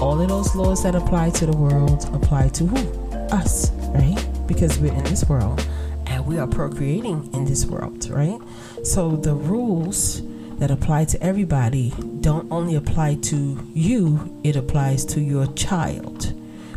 All 0.00 0.20
of 0.20 0.28
those 0.28 0.54
laws 0.54 0.82
that 0.82 0.94
apply 0.94 1.30
to 1.30 1.46
the 1.46 1.56
world 1.56 2.08
apply 2.14 2.48
to 2.50 2.66
who? 2.66 3.08
Us, 3.34 3.70
right? 3.88 4.24
Because 4.46 4.78
we're 4.78 4.92
in 4.92 5.04
this 5.04 5.28
world 5.28 5.66
and 6.06 6.26
we 6.26 6.38
are 6.38 6.46
procreating 6.46 7.32
in 7.34 7.44
this 7.44 7.66
world, 7.66 8.08
right? 8.08 8.38
So 8.84 9.16
the 9.16 9.34
rules 9.34 10.22
that 10.58 10.70
apply 10.70 11.04
to 11.06 11.22
everybody 11.22 11.92
don't 12.20 12.50
only 12.50 12.74
apply 12.74 13.16
to 13.16 13.70
you, 13.74 14.40
it 14.44 14.56
applies 14.56 15.04
to 15.06 15.20
your 15.20 15.46
child. 15.54 16.32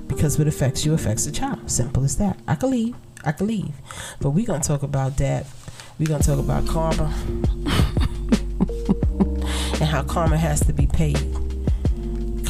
Because 0.08 0.38
what 0.38 0.48
affects 0.48 0.86
you 0.86 0.94
affects 0.94 1.26
the 1.26 1.32
child. 1.32 1.70
Simple 1.70 2.04
as 2.04 2.18
that. 2.18 2.38
I 2.48 2.56
can 2.56 2.72
leave. 2.72 2.96
I 3.24 3.32
can 3.32 3.48
leave. 3.48 3.74
But 4.20 4.32
we're 4.32 4.46
going 4.46 4.62
to 4.62 4.68
talk 4.68 4.84
about 4.84 5.18
that 5.18 5.46
we're 6.02 6.08
going 6.08 6.22
to 6.22 6.28
talk 6.28 6.40
about 6.40 6.68
karma 6.68 7.04
and 9.74 9.84
how 9.84 10.02
karma 10.02 10.36
has 10.36 10.62
to 10.62 10.74
be 10.74 10.88
paid. 10.88 11.20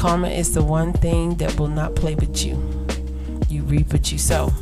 Karma 0.02 0.30
is 0.30 0.52
the 0.52 0.64
one 0.64 0.92
thing 0.92 1.36
that 1.36 1.60
will 1.60 1.68
not 1.68 1.94
play 1.94 2.16
with 2.16 2.44
you. 2.44 2.54
You 3.48 3.62
reap 3.62 3.92
what 3.92 4.10
you 4.10 4.18
sow. 4.18 4.52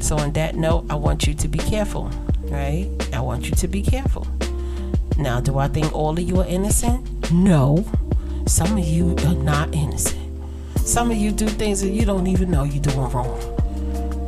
So, 0.00 0.16
on 0.16 0.32
that 0.32 0.54
note, 0.54 0.86
I 0.88 0.94
want 0.94 1.26
you 1.26 1.34
to 1.34 1.48
be 1.48 1.58
careful, 1.58 2.10
right? 2.44 2.88
I 3.12 3.20
want 3.20 3.50
you 3.50 3.54
to 3.54 3.68
be 3.68 3.82
careful. 3.82 4.26
Now, 5.18 5.38
do 5.38 5.58
I 5.58 5.68
think 5.68 5.94
all 5.94 6.12
of 6.12 6.20
you 6.20 6.40
are 6.40 6.46
innocent? 6.46 7.30
No. 7.30 7.84
Some 8.46 8.78
of 8.78 8.84
you 8.86 9.14
are 9.26 9.34
not 9.34 9.74
innocent. 9.74 10.18
Some 10.78 11.10
of 11.10 11.18
you 11.18 11.30
do 11.30 11.46
things 11.46 11.82
that 11.82 11.90
you 11.90 12.06
don't 12.06 12.26
even 12.26 12.50
know 12.50 12.62
you're 12.62 12.82
doing 12.82 13.10
wrong. 13.10 13.38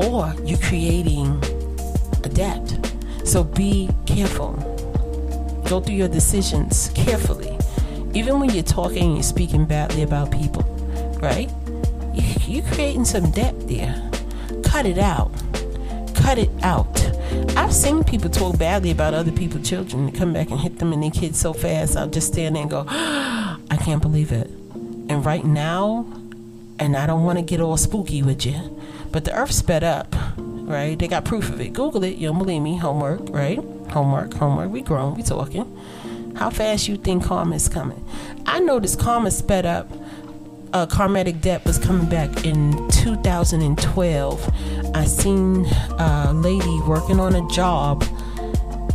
Or 0.02 0.34
you're 0.44 0.58
creating 0.58 1.42
a 2.22 2.28
debt. 2.28 2.94
So 3.24 3.42
be 3.42 3.88
careful. 4.04 4.52
Go 5.66 5.80
through 5.80 5.94
your 5.94 6.08
decisions 6.08 6.90
carefully. 6.94 7.49
Even 8.14 8.40
when 8.40 8.50
you're 8.50 8.62
talking 8.62 9.04
and 9.04 9.14
you're 9.14 9.22
speaking 9.22 9.64
badly 9.66 10.02
about 10.02 10.30
people, 10.32 10.62
right? 11.20 11.50
You're 12.46 12.64
creating 12.72 13.04
some 13.04 13.30
depth 13.30 13.68
there. 13.68 14.10
Cut 14.64 14.84
it 14.84 14.98
out. 14.98 15.30
Cut 16.16 16.38
it 16.38 16.50
out. 16.62 16.88
I've 17.56 17.72
seen 17.72 18.02
people 18.02 18.28
talk 18.28 18.58
badly 18.58 18.90
about 18.90 19.14
other 19.14 19.30
people's 19.30 19.68
children 19.68 20.08
and 20.08 20.14
come 20.14 20.32
back 20.32 20.50
and 20.50 20.58
hit 20.58 20.80
them 20.80 20.92
and 20.92 21.02
their 21.02 21.10
kids 21.12 21.38
so 21.38 21.52
fast. 21.52 21.96
I'll 21.96 22.08
just 22.08 22.32
stand 22.32 22.56
there 22.56 22.62
and 22.62 22.70
go, 22.70 22.84
I 22.88 23.78
can't 23.84 24.02
believe 24.02 24.32
it. 24.32 24.48
And 25.08 25.24
right 25.24 25.44
now, 25.44 26.06
and 26.80 26.96
I 26.96 27.06
don't 27.06 27.24
want 27.24 27.38
to 27.38 27.44
get 27.44 27.60
all 27.60 27.76
spooky 27.76 28.22
with 28.22 28.44
you, 28.44 28.80
but 29.12 29.24
the 29.24 29.34
earth 29.36 29.52
sped 29.52 29.84
up, 29.84 30.14
right? 30.36 30.98
They 30.98 31.06
got 31.06 31.24
proof 31.24 31.48
of 31.48 31.60
it. 31.60 31.72
Google 31.72 32.02
it. 32.04 32.16
You 32.16 32.28
don't 32.28 32.38
believe 32.38 32.62
me. 32.62 32.76
Homework, 32.76 33.28
right? 33.30 33.58
Homework, 33.90 34.34
homework. 34.34 34.70
We 34.70 34.80
grown. 34.82 35.14
We 35.14 35.22
talking. 35.22 35.78
How 36.40 36.48
fast 36.48 36.88
you 36.88 36.96
think 36.96 37.22
karma 37.22 37.56
is 37.56 37.68
coming? 37.68 38.02
I 38.46 38.60
noticed 38.60 38.98
karma 38.98 39.30
sped 39.30 39.66
up. 39.66 39.92
Uh, 40.72 40.86
karmatic 40.86 41.42
debt 41.42 41.62
was 41.66 41.76
coming 41.76 42.08
back 42.08 42.46
in 42.46 42.88
2012. 42.88 44.50
I 44.94 45.04
seen 45.04 45.66
a 45.98 46.32
lady 46.32 46.80
working 46.86 47.20
on 47.20 47.34
a 47.34 47.46
job 47.50 48.04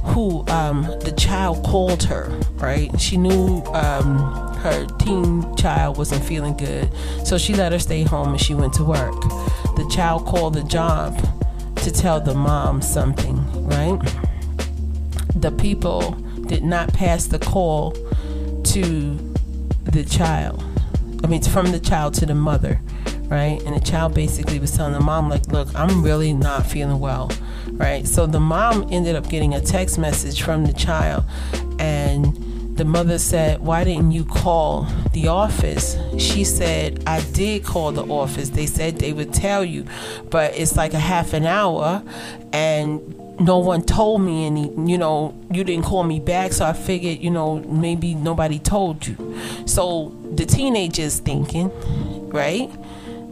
who 0.06 0.40
um, 0.48 0.86
the 1.02 1.14
child 1.16 1.64
called 1.64 2.02
her, 2.06 2.36
right? 2.54 2.90
She 3.00 3.16
knew 3.16 3.62
um, 3.75 4.18
her 4.62 4.88
teen 4.98 5.56
child 5.56 6.00
wasn't 6.00 6.25
feeling 6.25 6.58
good, 6.58 6.92
so 7.24 7.38
she 7.38 7.54
let 7.54 7.72
her 7.72 7.80
stay 7.80 8.02
home 8.02 8.30
and 8.30 8.42
she 8.42 8.56
went 8.56 8.74
to 8.74 8.84
work. 8.84 9.22
The 9.75 9.88
child 9.94 10.25
called 10.25 10.56
the 10.56 10.64
job 10.64 11.16
to 11.75 11.92
tell 11.92 12.20
the 12.20 12.34
mom 12.34 12.82
something, 12.82 13.68
right? 13.68 14.00
The 15.36 15.52
people 15.52 16.18
did 16.48 16.64
not 16.64 16.94
pass 16.94 17.25
the 17.28 17.40
call 17.40 17.92
to 18.64 19.34
the 19.84 20.04
child. 20.04 20.64
I 21.24 21.28
mean, 21.28 21.42
from 21.42 21.72
the 21.72 21.80
child 21.80 22.14
to 22.16 22.25
the 22.25 22.36
mother, 22.36 22.82
right? 23.28 23.62
And 23.64 23.75
the 23.75 23.80
child 23.80 24.14
basically 24.14 24.60
was 24.60 24.75
telling 24.75 24.94
the 24.94 25.00
mom, 25.00 25.30
like, 25.30 25.48
look, 25.48 25.68
I'm 25.75 26.04
really 26.04 26.34
not 26.34 26.66
feeling 26.66 27.00
well, 27.00 27.32
right? 27.72 28.08
So 28.08 28.25
the 28.25 28.40
mom 28.40 28.88
ended 28.92 29.16
up 29.16 29.30
getting 29.30 29.54
a 29.54 29.62
text 29.62 29.98
message 29.98 30.42
from 30.42 30.66
the 30.66 30.74
child, 30.74 31.24
and 31.80 32.36
the 32.75 32.86
mother 32.86 33.18
said, 33.18 33.62
Why 33.62 33.86
didn't 33.86 34.12
you 34.12 34.25
call 34.25 34.88
the 35.14 35.30
office? 35.30 35.98
She 36.18 36.44
said, 36.44 37.02
I 37.08 37.22
did 37.32 37.64
call 37.64 37.94
the 37.94 38.06
office. 38.06 38.50
They 38.50 38.66
said 38.66 38.98
they 38.98 39.14
would 39.14 39.34
tell 39.34 39.64
you, 39.64 39.86
but 40.30 40.58
it's 40.58 40.75
like 40.75 40.94
a 40.94 41.00
half 41.00 41.34
an 41.34 41.46
hour 41.46 42.04
and 42.52 43.16
no 43.39 43.58
one 43.60 43.82
told 43.82 44.22
me 44.22 44.46
any 44.46 44.70
you 44.89 44.98
know 44.98 45.38
you 45.51 45.63
didn't 45.63 45.84
call 45.86 46.04
me 46.04 46.20
back 46.20 46.54
so 46.54 46.65
i 46.65 46.74
figured 46.74 47.20
you 47.20 47.30
know 47.30 47.60
maybe 47.60 48.13
nobody 48.13 48.60
told 48.60 49.06
you 49.06 49.15
so 49.65 50.15
the 50.36 50.46
teenager's 50.46 51.20
thinking 51.20 51.70
right 52.30 52.72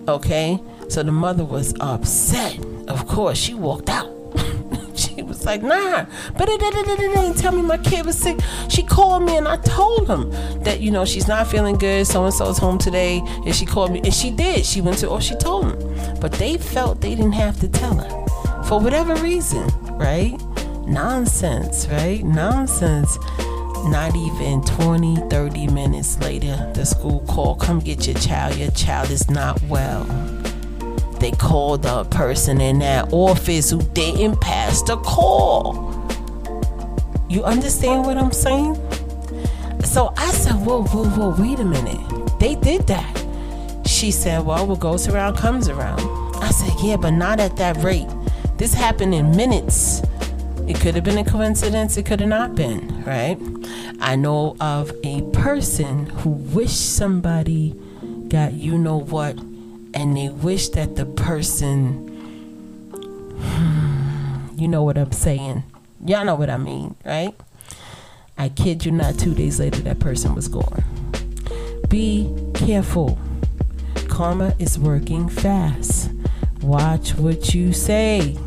okay 0.07 0.59
so 0.89 1.03
the 1.03 1.11
mother 1.11 1.45
was 1.45 1.73
upset 1.79 2.57
of 2.87 3.07
course 3.07 3.37
she 3.37 3.53
walked 3.53 3.89
out 3.89 4.09
She 4.95 5.23
was 5.23 5.43
like, 5.43 5.63
nah, 5.63 6.05
but 6.37 6.45
didn't 6.45 7.37
tell 7.37 7.51
me 7.51 7.63
my 7.63 7.77
kid 7.77 8.05
was 8.05 8.17
sick. 8.17 8.37
She 8.69 8.83
called 8.83 9.23
me 9.23 9.37
and 9.37 9.47
I 9.47 9.57
told 9.57 10.07
him 10.07 10.29
that, 10.63 10.81
you 10.81 10.91
know, 10.91 11.03
she's 11.03 11.27
not 11.27 11.47
feeling 11.47 11.77
good. 11.77 12.05
So 12.05 12.23
and 12.25 12.33
so's 12.33 12.59
home 12.59 12.77
today. 12.77 13.19
And 13.43 13.55
she 13.55 13.65
called 13.65 13.91
me 13.91 14.01
and 14.03 14.13
she 14.13 14.29
did. 14.29 14.65
She 14.65 14.81
went 14.81 14.99
to, 14.99 15.09
or 15.09 15.19
she 15.19 15.35
told 15.35 15.65
him. 15.65 16.19
But 16.19 16.33
they 16.33 16.57
felt 16.57 17.01
they 17.01 17.15
didn't 17.15 17.33
have 17.33 17.59
to 17.61 17.67
tell 17.67 17.95
her 17.95 18.63
for 18.63 18.79
whatever 18.79 19.15
reason, 19.15 19.69
right? 19.97 20.37
Nonsense, 20.87 21.87
right? 21.87 22.23
Nonsense. 22.23 23.17
Not 23.85 24.15
even 24.15 24.63
20, 24.63 25.17
30 25.29 25.67
minutes 25.67 26.19
later, 26.19 26.71
the 26.73 26.85
school 26.85 27.19
called, 27.27 27.59
come 27.59 27.79
get 27.79 28.07
your 28.07 28.15
child. 28.15 28.55
Your 28.55 28.71
child 28.71 29.09
is 29.11 29.29
not 29.29 29.61
well 29.63 30.05
they 31.23 31.31
called 31.31 31.83
the 31.83 32.03
person 32.03 32.59
in 32.59 32.79
that 32.79 33.13
office 33.13 33.69
who 33.69 33.81
didn't 33.93 34.41
pass 34.41 34.81
the 34.81 34.97
call. 34.97 35.73
You 37.29 37.45
understand 37.45 38.05
what 38.05 38.17
I'm 38.17 38.33
saying? 38.33 38.75
So 39.85 40.13
I 40.17 40.29
said, 40.31 40.55
whoa, 40.55 40.83
whoa, 40.83 41.05
whoa, 41.05 41.41
wait 41.41 41.61
a 41.61 41.63
minute. 41.63 42.39
They 42.41 42.55
did 42.55 42.87
that. 42.87 43.25
She 43.87 44.11
said, 44.11 44.45
well, 44.45 44.67
what 44.67 44.81
goes 44.81 45.07
around 45.07 45.37
comes 45.37 45.69
around. 45.69 46.01
I 46.43 46.51
said, 46.51 46.73
yeah, 46.83 46.97
but 46.97 47.11
not 47.11 47.39
at 47.39 47.55
that 47.55 47.77
rate. 47.77 48.09
This 48.63 48.75
happened 48.75 49.13
in 49.13 49.35
minutes. 49.35 50.01
It 50.69 50.79
could 50.79 50.95
have 50.95 51.03
been 51.03 51.17
a 51.17 51.25
coincidence, 51.25 51.97
it 51.97 52.05
could 52.05 52.21
have 52.21 52.29
not 52.29 52.55
been, 52.55 53.03
right? 53.03 53.37
I 53.99 54.15
know 54.15 54.55
of 54.61 54.89
a 55.03 55.21
person 55.33 56.05
who 56.05 56.29
wished 56.29 56.95
somebody 56.95 57.75
got 58.29 58.53
you 58.53 58.77
know 58.77 58.95
what 58.95 59.37
and 59.93 60.15
they 60.15 60.29
wish 60.29 60.69
that 60.69 60.95
the 60.95 61.05
person, 61.05 62.07
hmm, 63.37 64.57
you 64.57 64.69
know 64.69 64.81
what 64.81 64.97
I'm 64.97 65.11
saying. 65.11 65.63
Y'all 66.05 66.23
know 66.23 66.35
what 66.35 66.49
I 66.49 66.55
mean, 66.55 66.95
right? 67.03 67.35
I 68.37 68.47
kid 68.47 68.85
you 68.85 68.93
not, 68.93 69.19
two 69.19 69.35
days 69.35 69.59
later, 69.59 69.81
that 69.81 69.99
person 69.99 70.35
was 70.35 70.47
gone. 70.47 70.85
Be 71.89 72.33
careful. 72.53 73.19
Karma 74.07 74.55
is 74.57 74.79
working 74.79 75.27
fast. 75.27 76.11
Watch 76.61 77.15
what 77.15 77.53
you 77.53 77.73
say, 77.73 78.37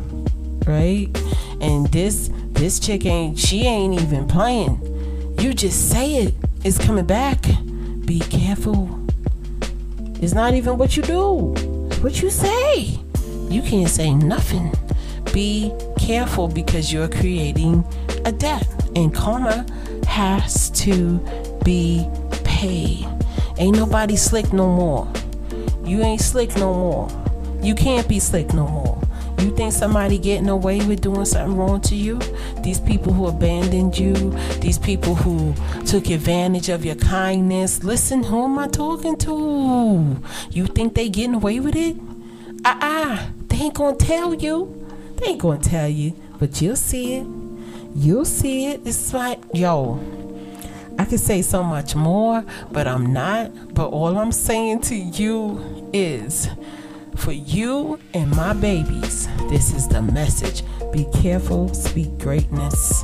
right? 0.67 1.07
And 1.61 1.87
this 1.87 2.29
this 2.49 2.79
chick 2.79 3.05
ain't 3.05 3.37
she 3.37 3.65
ain't 3.65 3.99
even 3.99 4.27
playing. 4.27 4.79
You 5.39 5.53
just 5.53 5.89
say 5.89 6.15
it. 6.15 6.33
It's 6.63 6.77
coming 6.77 7.05
back. 7.05 7.41
Be 8.05 8.19
careful. 8.19 8.99
It's 10.21 10.33
not 10.33 10.53
even 10.55 10.77
what 10.77 10.97
you 10.97 11.03
do, 11.03 11.53
what 12.01 12.21
you 12.21 12.29
say. 12.29 12.99
You 13.49 13.61
can't 13.61 13.89
say 13.89 14.13
nothing. 14.13 14.73
Be 15.31 15.71
careful 15.99 16.47
because 16.47 16.91
you're 16.91 17.07
creating 17.07 17.85
a 18.25 18.31
debt, 18.31 18.67
and 18.95 19.13
karma 19.13 19.65
has 20.07 20.71
to 20.71 21.19
be 21.63 22.07
paid. 22.43 23.07
Ain't 23.57 23.77
nobody 23.77 24.15
slick 24.15 24.51
no 24.53 24.67
more. 24.67 25.07
You 25.85 26.01
ain't 26.01 26.21
slick 26.21 26.55
no 26.57 26.73
more. 26.73 27.09
You 27.61 27.75
can't 27.75 28.07
be 28.07 28.19
slick 28.19 28.53
no 28.53 28.67
more. 28.67 28.96
You 29.39 29.55
think 29.55 29.71
somebody 29.71 30.17
getting 30.17 30.49
away 30.49 30.83
with 30.85 31.01
doing 31.01 31.25
something 31.25 31.55
wrong 31.57 31.79
to 31.81 31.95
you? 31.95 32.19
These 32.63 32.79
people 32.79 33.13
who 33.13 33.27
abandoned 33.27 33.97
you, 33.97 34.13
these 34.59 34.79
people 34.79 35.15
who 35.15 35.53
took 35.85 36.09
advantage 36.09 36.69
of 36.69 36.83
your 36.83 36.95
kindness. 36.95 37.83
Listen, 37.83 38.23
who 38.23 38.45
am 38.45 38.57
I 38.57 38.67
talking 38.67 39.15
to? 39.17 40.17
You 40.49 40.65
think 40.65 40.95
they 40.95 41.09
getting 41.09 41.35
away 41.35 41.59
with 41.59 41.75
it? 41.75 41.97
Ah, 42.65 42.77
uh-uh, 42.81 43.27
they 43.47 43.57
ain't 43.57 43.73
gonna 43.75 43.95
tell 43.95 44.33
you. 44.33 44.73
They 45.17 45.27
ain't 45.27 45.41
gonna 45.41 45.59
tell 45.59 45.87
you, 45.87 46.13
but 46.39 46.59
you'll 46.61 46.75
see 46.75 47.15
it. 47.15 47.27
You'll 47.95 48.25
see 48.25 48.67
it. 48.67 48.81
It's 48.85 49.13
like, 49.13 49.39
yo, 49.53 49.99
I 50.99 51.05
could 51.05 51.19
say 51.19 51.41
so 51.43 51.63
much 51.63 51.95
more, 51.95 52.43
but 52.71 52.87
I'm 52.87 53.13
not. 53.13 53.73
But 53.73 53.89
all 53.89 54.17
I'm 54.17 54.31
saying 54.31 54.81
to 54.81 54.95
you 54.95 55.89
is 55.93 56.49
for 57.17 57.31
you 57.31 57.99
and 58.13 58.29
my 58.31 58.53
babies, 58.53 59.27
this 59.49 59.73
is 59.73 59.87
the 59.87 60.01
message. 60.01 60.63
Be 60.91 61.05
careful, 61.21 61.73
speak 61.73 62.17
greatness. 62.17 63.03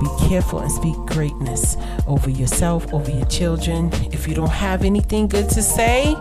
Be 0.00 0.08
careful 0.28 0.60
and 0.60 0.72
speak 0.72 0.96
greatness 1.06 1.76
over 2.06 2.30
yourself, 2.30 2.92
over 2.92 3.10
your 3.10 3.26
children. 3.26 3.90
If 4.12 4.26
you 4.26 4.34
don't 4.34 4.50
have 4.50 4.82
anything 4.82 5.28
good 5.28 5.48
to 5.50 5.62
say, 5.62 6.14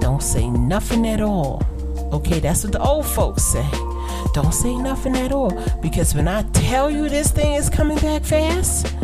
don't 0.00 0.22
say 0.22 0.48
nothing 0.50 1.06
at 1.06 1.20
all. 1.20 1.62
Okay, 2.12 2.40
that's 2.40 2.64
what 2.64 2.72
the 2.72 2.82
old 2.82 3.06
folks 3.06 3.42
say. 3.42 3.68
Don't 4.34 4.52
say 4.52 4.76
nothing 4.76 5.16
at 5.16 5.32
all. 5.32 5.50
Because 5.80 6.14
when 6.14 6.26
I 6.26 6.42
tell 6.52 6.90
you 6.90 7.08
this 7.08 7.30
thing 7.30 7.54
is 7.54 7.70
coming 7.70 7.98
back 7.98 8.24
fast, 8.24 8.94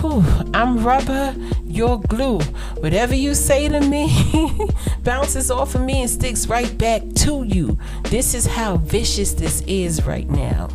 whew, 0.00 0.24
I'm 0.52 0.84
rubber, 0.84 1.34
you're 1.64 1.98
glue. 1.98 2.40
Whatever 2.78 3.14
you 3.14 3.34
say 3.34 3.68
to 3.68 3.80
me 3.80 4.68
bounces 5.02 5.50
off 5.50 5.74
of 5.74 5.80
me 5.82 6.02
and 6.02 6.10
sticks 6.10 6.46
right 6.46 6.76
back 6.78 7.02
to 7.16 7.44
you. 7.44 7.78
This 8.04 8.34
is 8.34 8.46
how 8.46 8.76
vicious 8.78 9.34
this 9.34 9.62
is 9.62 10.04
right 10.06 10.28
now. 10.28 10.68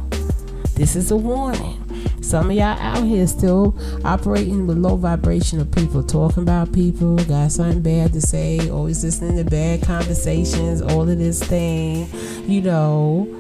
This 0.75 0.95
is 0.95 1.11
a 1.11 1.17
warning. 1.17 1.85
Some 2.21 2.51
of 2.51 2.55
y'all 2.55 2.77
out 2.79 3.03
here 3.03 3.25
still 3.27 3.75
operating 4.05 4.67
with 4.67 4.77
low 4.77 4.95
vibrational 4.95 5.65
people, 5.65 6.03
talking 6.03 6.43
about 6.43 6.71
people, 6.71 7.15
got 7.15 7.51
something 7.51 7.81
bad 7.81 8.13
to 8.13 8.21
say, 8.21 8.69
always 8.69 9.03
listening 9.03 9.37
to 9.37 9.49
bad 9.49 9.81
conversations, 9.81 10.81
all 10.81 11.09
of 11.09 11.17
this 11.17 11.41
thing, 11.41 12.07
you 12.47 12.61
know. 12.61 13.38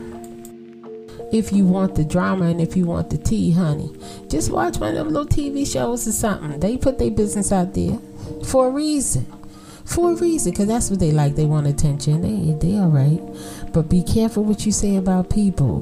If 1.31 1.51
you 1.51 1.65
want 1.65 1.95
the 1.95 2.03
drama 2.03 2.45
and 2.45 2.59
if 2.59 2.75
you 2.75 2.85
want 2.85 3.11
the 3.11 3.17
tea, 3.17 3.51
honey, 3.51 3.91
just 4.27 4.51
watch 4.51 4.77
one 4.77 4.95
of 4.95 5.05
them 5.05 5.13
little 5.13 5.27
TV 5.27 5.71
shows 5.71 6.07
or 6.07 6.11
something. 6.11 6.59
They 6.59 6.77
put 6.77 6.97
their 6.97 7.11
business 7.11 7.51
out 7.51 7.73
there 7.73 7.99
for 8.45 8.67
a 8.67 8.71
reason. 8.71 9.25
For 9.85 10.11
a 10.11 10.15
reason 10.15 10.51
because 10.51 10.67
that's 10.67 10.89
what 10.89 10.99
they 10.99 11.11
like. 11.11 11.35
They 11.35 11.45
want 11.45 11.67
attention. 11.67 12.21
They 12.21 12.53
they 12.53 12.77
all 12.77 12.89
right. 12.89 13.21
But 13.73 13.89
be 13.89 14.03
careful 14.03 14.43
what 14.43 14.65
you 14.65 14.71
say 14.71 14.95
about 14.95 15.29
people. 15.29 15.79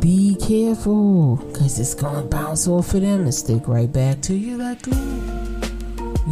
Be 0.00 0.36
careful 0.36 1.36
because 1.36 1.78
it's 1.78 1.94
gonna 1.94 2.26
bounce 2.26 2.66
off 2.68 2.94
of 2.94 3.02
them 3.02 3.22
and 3.22 3.34
stick 3.34 3.66
right 3.66 3.92
back 3.92 4.20
to 4.22 4.34
you 4.34 4.56
like 4.56 4.86
ooh. 4.88 5.62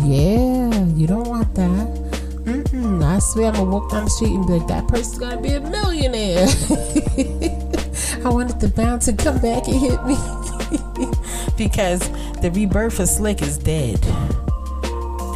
yeah 0.05 0.85
you 0.95 1.07
don't 1.07 1.29
want 1.29 1.55
that. 1.57 2.09
Mm-mm, 2.45 3.05
I 3.05 3.19
swear 3.19 3.49
I'm 3.49 3.55
gonna 3.55 3.71
walk 3.71 3.91
down 3.91 4.05
the 4.05 4.11
street 4.11 4.33
and 4.33 4.47
be 4.47 4.55
like, 4.55 4.69
that 4.69 4.89
person's 4.89 5.19
gonna 5.19 5.41
be 5.41 5.51
a 5.51 5.61
millionaire. 5.61 6.47
I 8.29 8.31
wanted 8.31 8.61
to 8.61 8.69
bounce 8.69 9.09
and 9.09 9.19
come 9.19 9.39
back 9.41 9.67
and 9.69 9.81
hit 9.81 10.05
me 10.05 10.15
because 11.57 12.01
the 12.43 12.51
rebirth 12.53 13.01
of 13.01 13.09
Slick 13.09 13.41
is 13.41 13.57
dead 13.57 13.99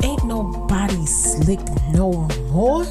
ain't 0.04 0.24
nobody 0.24 1.06
slick 1.06 1.60
no 1.92 2.28
more. 2.50 2.84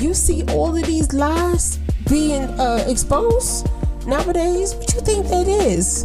You 0.00 0.12
see 0.12 0.44
all 0.50 0.76
of 0.76 0.84
these 0.84 1.14
lies 1.14 1.78
being 2.10 2.42
uh, 2.60 2.84
exposed 2.88 3.68
nowadays. 4.06 4.74
What 4.74 4.94
you 4.94 5.00
think 5.00 5.28
that 5.28 5.48
is? 5.48 6.04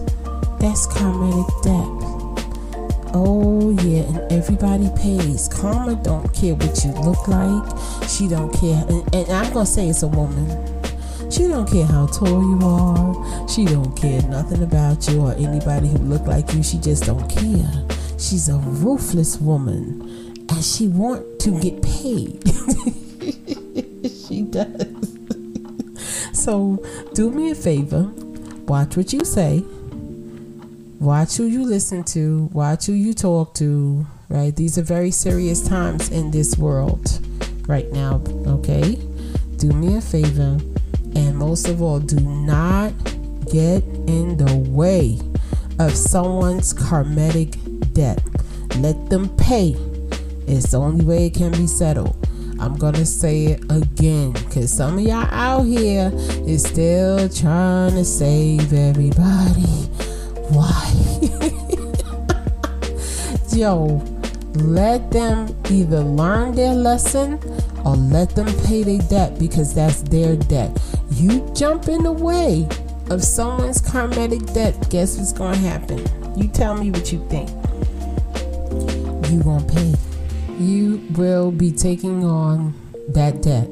That's 0.60 0.88
karmic 0.88 1.48
debt. 1.63 2.01
Oh 3.13 3.75
yeah, 3.84 4.03
and 4.03 4.32
everybody 4.32 4.89
pays. 4.96 5.50
Karma 5.50 5.96
don't 6.01 6.34
care 6.34 6.56
what 6.56 6.86
you 6.86 6.91
look 6.91 7.27
like. 7.27 8.08
She 8.08 8.30
don't 8.30 8.53
care, 8.53 8.86
and, 8.88 9.15
and 9.15 9.30
I'm 9.30 9.51
gonna 9.51 9.65
say 9.65 9.89
it's 9.89 10.03
a 10.03 10.08
woman. 10.08 10.80
She 11.31 11.47
don't 11.47 11.65
care 11.65 11.85
how 11.85 12.07
tall 12.07 12.41
you 12.41 12.59
are. 12.61 13.47
She 13.47 13.63
don't 13.63 13.95
care 13.95 14.21
nothing 14.23 14.63
about 14.63 15.07
you 15.07 15.21
or 15.21 15.33
anybody 15.35 15.88
who 15.88 15.97
look 16.00 16.27
like 16.27 16.53
you. 16.53 16.61
She 16.61 16.77
just 16.77 17.05
don't 17.05 17.25
care. 17.29 17.85
She's 18.19 18.50
a 18.50 18.57
ruthless 18.57 19.38
woman 19.39 20.01
and 20.50 20.63
she 20.63 20.89
want 20.89 21.39
to 21.39 21.57
get 21.61 21.81
paid. 21.81 22.43
she 24.27 24.41
does. 24.41 25.17
so 26.33 26.83
do 27.13 27.31
me 27.31 27.51
a 27.51 27.55
favor. 27.55 28.11
Watch 28.67 28.97
what 28.97 29.13
you 29.13 29.23
say. 29.23 29.63
Watch 31.00 31.38
who 31.38 31.45
you 31.45 31.63
listen 31.63 32.03
to. 32.03 32.50
Watch 32.51 32.88
who 32.88 32.93
you 32.93 33.13
talk 33.13 33.53
to. 33.55 34.05
Right? 34.27 34.53
These 34.53 34.77
are 34.77 34.83
very 34.83 35.11
serious 35.11 35.65
times 35.65 36.09
in 36.09 36.31
this 36.31 36.57
world 36.57 37.25
right 37.67 37.89
now. 37.93 38.21
Okay? 38.45 38.95
Do 39.55 39.69
me 39.69 39.95
a 39.95 40.01
favor. 40.01 40.59
And 41.15 41.38
most 41.38 41.68
of 41.68 41.82
all, 41.82 42.00
do 42.00 42.20
not 42.20 42.94
get 43.51 43.84
in 44.08 44.38
the 44.38 44.65
way 44.70 45.20
of 45.80 45.96
someone's 45.96 46.74
karmic 46.74 47.56
debt. 47.94 48.24
Let 48.77 49.10
them 49.10 49.30
pay 49.38 49.75
it's 50.51 50.72
the 50.72 50.80
only 50.80 51.06
way 51.06 51.27
it 51.27 51.34
can 51.34 51.51
be 51.51 51.65
settled. 51.65 52.15
I'm 52.60 52.75
gonna 52.75 53.06
say 53.06 53.46
it 53.46 53.63
again 53.72 54.34
because 54.34 54.70
some 54.72 54.98
of 54.98 55.01
y'all 55.01 55.27
out 55.32 55.63
here 55.63 56.12
is 56.46 56.63
still 56.63 57.30
trying 57.30 57.96
to 57.96 58.03
save 58.03 58.74
everybody. 58.74 59.88
Why? 60.51 60.91
Yo, 63.56 64.04
let 64.56 65.10
them 65.12 65.56
either 65.69 66.02
learn 66.02 66.54
their 66.54 66.74
lesson 66.74 67.39
or 67.86 67.95
let 67.95 68.36
them 68.36 68.47
pay 68.65 68.84
their 68.84 69.00
debt 69.08 69.39
because 69.39 69.74
that's 69.74 70.02
their 70.02 70.36
debt. 70.36 70.78
You 71.13 71.52
jump 71.56 71.88
in 71.88 72.04
the 72.04 72.12
way 72.12 72.67
of 73.10 73.24
someone's 73.24 73.82
karmic 73.82 74.45
debt, 74.54 74.89
guess 74.89 75.17
what's 75.17 75.34
gonna 75.34 75.58
happen? 75.58 76.00
You 76.38 76.47
tell 76.47 76.76
me 76.76 76.91
what 76.91 77.12
you 77.12 77.26
think. 77.30 77.50
You 79.30 79.43
gonna 79.43 79.65
pay 79.65 79.93
you 80.62 81.02
will 81.17 81.52
be 81.52 81.71
taking 81.71 82.24
on 82.24 82.74
that 83.10 83.41
debt. 83.41 83.67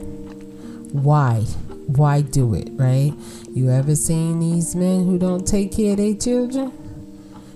Why? 0.92 1.42
Why 1.86 2.22
do 2.22 2.56
it, 2.56 2.70
right? 2.74 3.14
You 3.54 3.70
ever 3.70 3.96
seen 3.96 4.40
these 4.40 4.76
men 4.76 5.06
who 5.06 5.20
don't 5.20 5.46
take 5.46 5.76
care 5.76 5.92
of 5.92 5.98
their 5.98 6.16
children? 6.16 6.72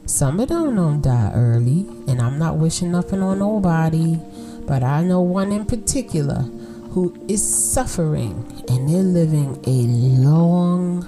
Some 0.05 0.39
of 0.39 0.49
them 0.49 0.75
don't 0.75 1.01
die 1.01 1.31
early, 1.33 1.87
and 2.07 2.21
I'm 2.21 2.37
not 2.37 2.57
wishing 2.57 2.91
nothing 2.91 3.21
on 3.21 3.39
nobody, 3.39 4.19
but 4.67 4.83
I 4.83 5.03
know 5.03 5.21
one 5.21 5.51
in 5.51 5.65
particular 5.65 6.45
who 6.93 7.13
is 7.27 7.41
suffering, 7.43 8.63
and 8.69 8.87
they're 8.87 9.03
living 9.03 9.59
a 9.65 10.27
long, 10.27 11.07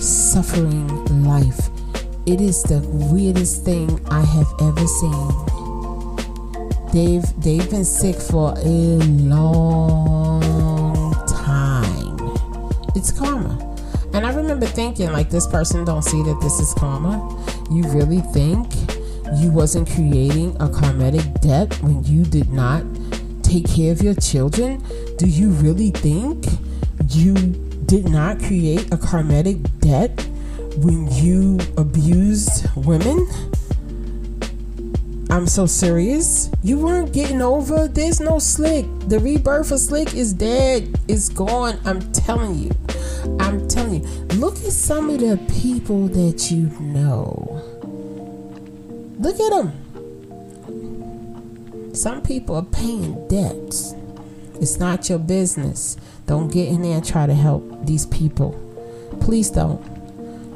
suffering 0.00 0.88
life. 1.24 1.68
It 2.26 2.40
is 2.40 2.62
the 2.64 2.80
weirdest 3.10 3.64
thing 3.64 4.00
I 4.10 4.20
have 4.20 4.52
ever 4.60 4.86
seen 4.86 5.58
they've 6.92 7.24
they've 7.42 7.70
been 7.70 7.84
sick 7.84 8.16
for 8.16 8.54
a 8.56 8.98
long 9.28 10.42
time. 11.26 12.18
It's 12.94 13.12
karma. 13.12 13.64
And 14.14 14.26
I 14.26 14.32
remember 14.32 14.66
thinking 14.66 15.12
like 15.12 15.30
this 15.30 15.46
person 15.46 15.84
don't 15.84 16.02
see 16.02 16.22
that 16.22 16.40
this 16.40 16.58
is 16.60 16.74
karma. 16.74 17.18
You 17.70 17.84
really 17.92 18.20
think 18.32 18.72
you 19.36 19.50
wasn't 19.50 19.88
creating 19.90 20.56
a 20.60 20.68
karmic 20.68 21.22
debt 21.40 21.74
when 21.82 22.02
you 22.04 22.24
did 22.24 22.50
not 22.50 22.82
take 23.48 23.66
care 23.68 23.92
of 23.92 24.02
your 24.02 24.14
children? 24.14 24.84
Do 25.16 25.26
you 25.26 25.48
really 25.50 25.90
think 25.90 26.44
you 27.08 27.34
did 27.86 28.06
not 28.08 28.38
create 28.38 28.92
a 28.92 28.98
karmic 28.98 29.56
debt 29.80 30.26
when 30.76 31.10
you 31.10 31.58
abused 31.78 32.66
women? 32.76 33.26
I'm 35.30 35.46
so 35.46 35.64
serious. 35.66 36.50
You 36.62 36.78
weren't 36.78 37.12
getting 37.12 37.40
over. 37.40 37.88
There's 37.88 38.20
no 38.20 38.38
slick. 38.38 38.84
The 39.08 39.18
rebirth 39.18 39.72
of 39.72 39.80
slick 39.80 40.14
is 40.14 40.32
dead. 40.34 40.98
It's 41.08 41.28
gone. 41.28 41.78
I'm 41.84 42.00
telling 42.12 42.54
you. 42.54 42.70
I'm 43.40 43.66
telling 43.68 44.04
you. 44.04 44.08
Look 44.36 44.56
at 44.56 44.72
some 44.72 45.08
of 45.10 45.20
the 45.20 45.38
people 45.60 46.08
that 46.08 46.50
you 46.50 46.68
know. 46.80 47.62
Look 49.18 49.40
at 49.40 49.50
them. 49.50 49.87
Some 51.92 52.22
people 52.22 52.56
are 52.56 52.62
paying 52.62 53.26
debts. 53.28 53.94
It's 54.60 54.78
not 54.78 55.08
your 55.08 55.18
business. 55.18 55.96
Don't 56.26 56.52
get 56.52 56.68
in 56.68 56.82
there 56.82 56.96
and 56.96 57.06
try 57.06 57.26
to 57.26 57.34
help 57.34 57.86
these 57.86 58.06
people. 58.06 58.54
Please 59.20 59.50
don't. 59.50 59.80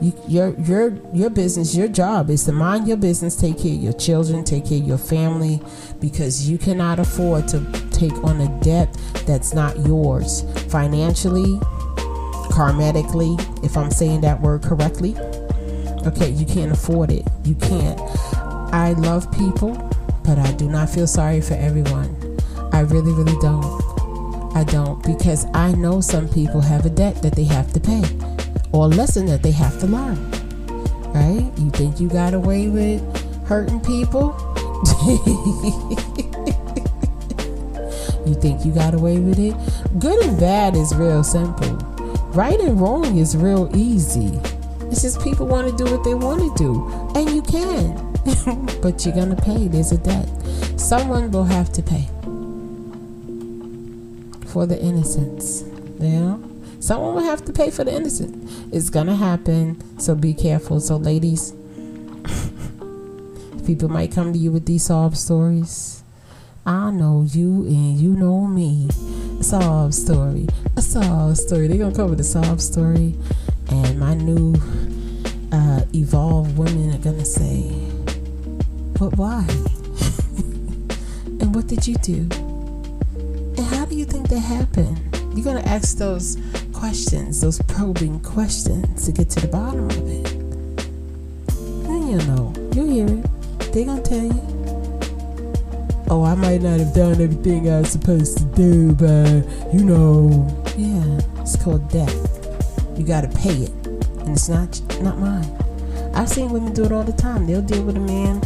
You, 0.03 0.12
your 0.27 0.59
your 0.61 0.99
your 1.14 1.31
business, 1.31 1.77
your 1.77 1.87
job 1.87 2.29
is 2.29 2.45
to 2.45 2.53
mind 2.53 2.88
your 2.88 2.97
business, 2.97 3.37
take 3.37 3.59
care 3.59 3.73
of 3.73 3.79
your 3.79 3.92
children, 3.92 4.42
take 4.42 4.66
care 4.66 4.79
of 4.79 4.85
your 4.85 4.99
family, 4.99 5.61
because 6.01 6.51
you 6.51 6.59
cannot 6.59 6.99
afford 6.99 7.47
to 7.49 7.61
take 7.92 8.12
on 8.25 8.40
a 8.40 8.61
debt 8.62 8.92
that's 9.27 9.55
not 9.55 9.79
yours 9.87 10.42
financially, 10.68 11.57
karmatically. 12.51 13.38
If 13.64 13.77
I'm 13.77 13.92
saying 13.92 14.23
that 14.23 14.40
word 14.40 14.62
correctly, 14.62 15.16
okay, 16.05 16.31
you 16.31 16.47
can't 16.47 16.73
afford 16.73 17.12
it. 17.12 17.25
You 17.45 17.55
can't. 17.55 18.01
I 18.75 18.95
love 18.99 19.31
people, 19.31 19.77
but 20.24 20.38
I 20.38 20.52
do 20.52 20.68
not 20.68 20.88
feel 20.88 21.06
sorry 21.06 21.40
for 21.40 21.54
everyone. 21.54 22.16
I 22.72 22.80
really, 22.80 23.12
really 23.12 23.37
don't. 23.40 23.82
I 24.54 24.64
don't 24.64 25.02
because 25.02 25.46
I 25.54 25.72
know 25.72 26.00
some 26.00 26.28
people 26.28 26.61
have 26.61 26.85
a 26.85 26.90
debt 26.90 27.22
that 27.22 27.35
they 27.35 27.44
have 27.44 27.72
to 27.72 27.80
pay 27.80 28.02
or 28.72 28.85
a 28.85 28.88
lesson 28.88 29.26
that 29.26 29.42
they 29.42 29.50
have 29.52 29.78
to 29.80 29.87
learn. 29.87 30.30
Right? 31.12 31.50
You 31.58 31.70
think 31.70 32.00
you 32.00 32.08
got 32.08 32.35
away 32.35 32.68
with 32.68 33.02
hurting 33.46 33.80
people? 33.80 34.35
you 38.26 38.35
think 38.35 38.64
you 38.64 38.72
got 38.72 38.94
away 38.94 39.18
with 39.18 39.38
it? 39.38 39.54
Good 39.98 40.24
and 40.24 40.38
bad 40.38 40.76
is 40.76 40.94
real 40.94 41.24
simple. 41.24 41.76
Right 42.32 42.58
and 42.61 42.80
wrong 42.80 43.18
is 43.18 43.37
real 43.37 43.74
easy. 43.76 44.40
It's 44.92 45.00
just 45.00 45.22
people 45.22 45.46
want 45.46 45.70
to 45.70 45.85
do 45.85 45.90
what 45.90 46.05
they 46.05 46.12
want 46.12 46.42
to 46.42 46.52
do, 46.62 46.87
and 47.16 47.31
you 47.31 47.40
can. 47.40 48.12
but 48.83 49.07
you're 49.07 49.14
to 49.14 49.40
pay. 49.42 49.66
There's 49.66 49.90
a 49.90 49.96
debt. 49.96 50.28
Someone 50.78 51.31
will 51.31 51.44
have 51.44 51.72
to 51.72 51.83
pay 51.83 52.07
for 54.48 54.66
the 54.66 54.78
innocence. 54.78 55.62
You 55.98 56.20
know? 56.20 56.44
Someone 56.78 57.14
will 57.14 57.22
have 57.22 57.42
to 57.46 57.55
pay 57.55 57.70
for 57.70 57.85
the 57.85 57.94
innocent. 57.94 58.37
It's 58.70 58.90
gonna 58.90 59.16
happen, 59.16 59.83
so 59.98 60.14
be 60.14 60.35
careful. 60.35 60.78
So, 60.78 60.98
ladies, 60.98 61.52
people 63.66 63.88
might 63.88 64.12
come 64.12 64.35
to 64.35 64.38
you 64.38 64.52
with 64.52 64.66
these 64.66 64.85
sob 64.85 65.16
stories. 65.16 66.02
I 66.66 66.90
know 66.90 67.24
you 67.26 67.64
and 67.64 67.98
you 67.98 68.11
know 68.11 68.46
me. 68.46 68.90
A 69.40 69.42
sob 69.42 69.94
story. 69.94 70.48
A 70.76 70.83
sob 70.83 71.38
story. 71.38 71.66
They're 71.66 71.78
gonna 71.78 71.94
come 71.94 72.11
with 72.11 72.20
a 72.20 72.24
sob 72.24 72.61
story. 72.61 73.14
And 73.72 73.98
my 73.98 74.14
new 74.14 74.54
uh, 75.50 75.80
evolved 75.94 76.58
women 76.58 76.94
are 76.94 76.98
gonna 76.98 77.24
say, 77.24 77.70
"But 78.98 79.16
why?" 79.16 79.46
and 81.40 81.54
what 81.54 81.66
did 81.66 81.88
you 81.88 81.94
do? 81.96 82.28
And 83.56 83.66
how 83.74 83.87
do 83.87 83.94
you 83.94 84.04
think 84.04 84.28
that 84.28 84.40
happened? 84.40 85.00
You're 85.35 85.44
gonna 85.44 85.66
ask 85.66 85.96
those 85.96 86.37
questions, 86.74 87.40
those 87.40 87.61
probing 87.62 88.20
questions, 88.20 89.06
to 89.06 89.12
get 89.12 89.30
to 89.30 89.40
the 89.40 89.48
bottom 89.48 89.87
of 89.87 90.06
it. 90.06 90.24
Then 91.87 92.08
you 92.11 92.18
know, 92.28 92.52
you 92.74 92.85
hear 92.85 93.06
it. 93.06 93.72
They're 93.72 93.87
gonna 93.87 94.02
tell 94.02 94.22
you 94.22 94.52
oh, 96.12 96.24
I 96.24 96.35
might 96.35 96.61
not 96.61 96.78
have 96.78 96.92
done 96.92 97.22
everything 97.22 97.70
I 97.70 97.80
was 97.80 97.90
supposed 97.90 98.37
to 98.37 98.44
do, 98.44 98.92
but 98.92 99.72
you 99.72 99.82
know, 99.82 100.46
yeah, 100.76 101.40
it's 101.40 101.56
called 101.56 101.88
debt. 101.88 102.32
You 102.96 103.05
got 103.05 103.22
to 103.22 103.28
pay 103.38 103.55
it, 103.55 103.87
and 103.87 104.31
it's 104.31 104.48
not 104.48 104.81
not 105.00 105.18
mine. 105.18 105.48
I've 106.14 106.28
seen 106.28 106.50
women 106.50 106.72
do 106.72 106.85
it 106.85 106.92
all 106.92 107.05
the 107.05 107.12
time. 107.12 107.46
They'll 107.46 107.62
deal 107.62 107.83
with 107.83 107.96
a 107.96 108.00
man 108.00 108.42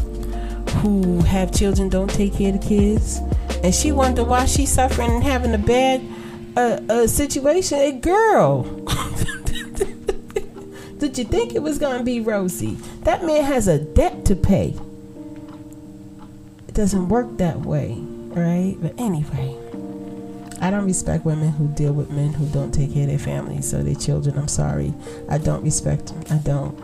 who 0.82 1.20
have 1.22 1.52
children, 1.52 1.88
don't 1.88 2.08
take 2.10 2.34
care 2.34 2.54
of 2.54 2.60
the 2.60 2.66
kids, 2.66 3.20
and 3.62 3.74
she 3.74 3.92
wonder 3.92 4.22
why 4.24 4.44
she's 4.46 4.70
suffering 4.72 5.10
and 5.10 5.24
having 5.24 5.52
a 5.54 5.58
bad 5.58 6.00
uh, 6.56 6.80
uh, 6.88 7.06
situation. 7.06 7.78
A 7.78 7.92
girl. 7.92 8.62
Did 10.98 11.18
you 11.18 11.24
think 11.24 11.54
it 11.54 11.62
was 11.62 11.78
going 11.78 11.98
to 11.98 12.04
be 12.04 12.20
rosy? 12.20 12.76
That 13.02 13.24
man 13.24 13.44
has 13.44 13.68
a 13.68 13.78
debt 13.78 14.24
to 14.26 14.34
pay 14.34 14.74
It 16.66 16.74
doesn't 16.74 17.08
work 17.08 17.36
that 17.36 17.60
way, 17.60 17.96
right? 17.98 18.76
But 18.80 18.98
anyway, 18.98 19.56
I 20.60 20.70
don't 20.70 20.86
respect 20.86 21.24
women 21.24 21.50
who 21.50 21.68
deal 21.68 21.92
with 21.92 22.10
men 22.10 22.32
who 22.32 22.46
don't 22.46 22.72
take 22.72 22.94
care 22.94 23.02
of 23.02 23.08
their 23.08 23.18
families 23.18 23.72
or 23.74 23.82
their 23.82 23.94
children. 23.94 24.38
I'm 24.38 24.48
sorry. 24.48 24.94
I 25.28 25.38
don't 25.38 25.62
respect 25.62 26.06
them. 26.06 26.24
I 26.30 26.38
don't. 26.42 26.78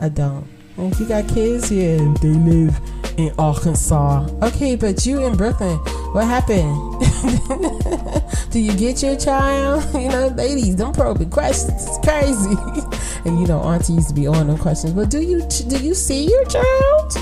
I 0.00 0.08
don't. 0.08 0.46
And 0.76 0.92
if 0.92 1.00
you 1.00 1.06
got 1.06 1.28
kids, 1.28 1.72
yeah, 1.72 1.96
they 2.22 2.28
live 2.28 2.78
in 3.16 3.32
Arkansas. 3.38 4.28
Okay, 4.42 4.76
but 4.76 5.04
you 5.04 5.26
in 5.26 5.36
Brooklyn, 5.36 5.76
what 6.12 6.24
happened? 6.24 7.02
Do 8.50 8.60
you 8.60 8.74
get 8.76 9.02
your 9.02 9.16
child? 9.16 9.84
You 9.98 10.08
know, 10.08 10.28
ladies, 10.28 10.74
don't 10.76 10.94
probe 10.94 11.30
questions. 11.30 11.86
It's 11.86 11.98
crazy. 11.98 12.54
and 13.28 13.40
you 13.40 13.46
know, 13.46 13.60
Auntie 13.60 13.94
used 13.94 14.08
to 14.08 14.14
be 14.14 14.26
on 14.26 14.46
them 14.46 14.56
questions. 14.56 14.92
But 14.92 15.10
do 15.10 15.20
you 15.20 15.42
do 15.68 15.78
you 15.78 15.94
see 15.94 16.30
your 16.30 16.44
child? 16.44 17.14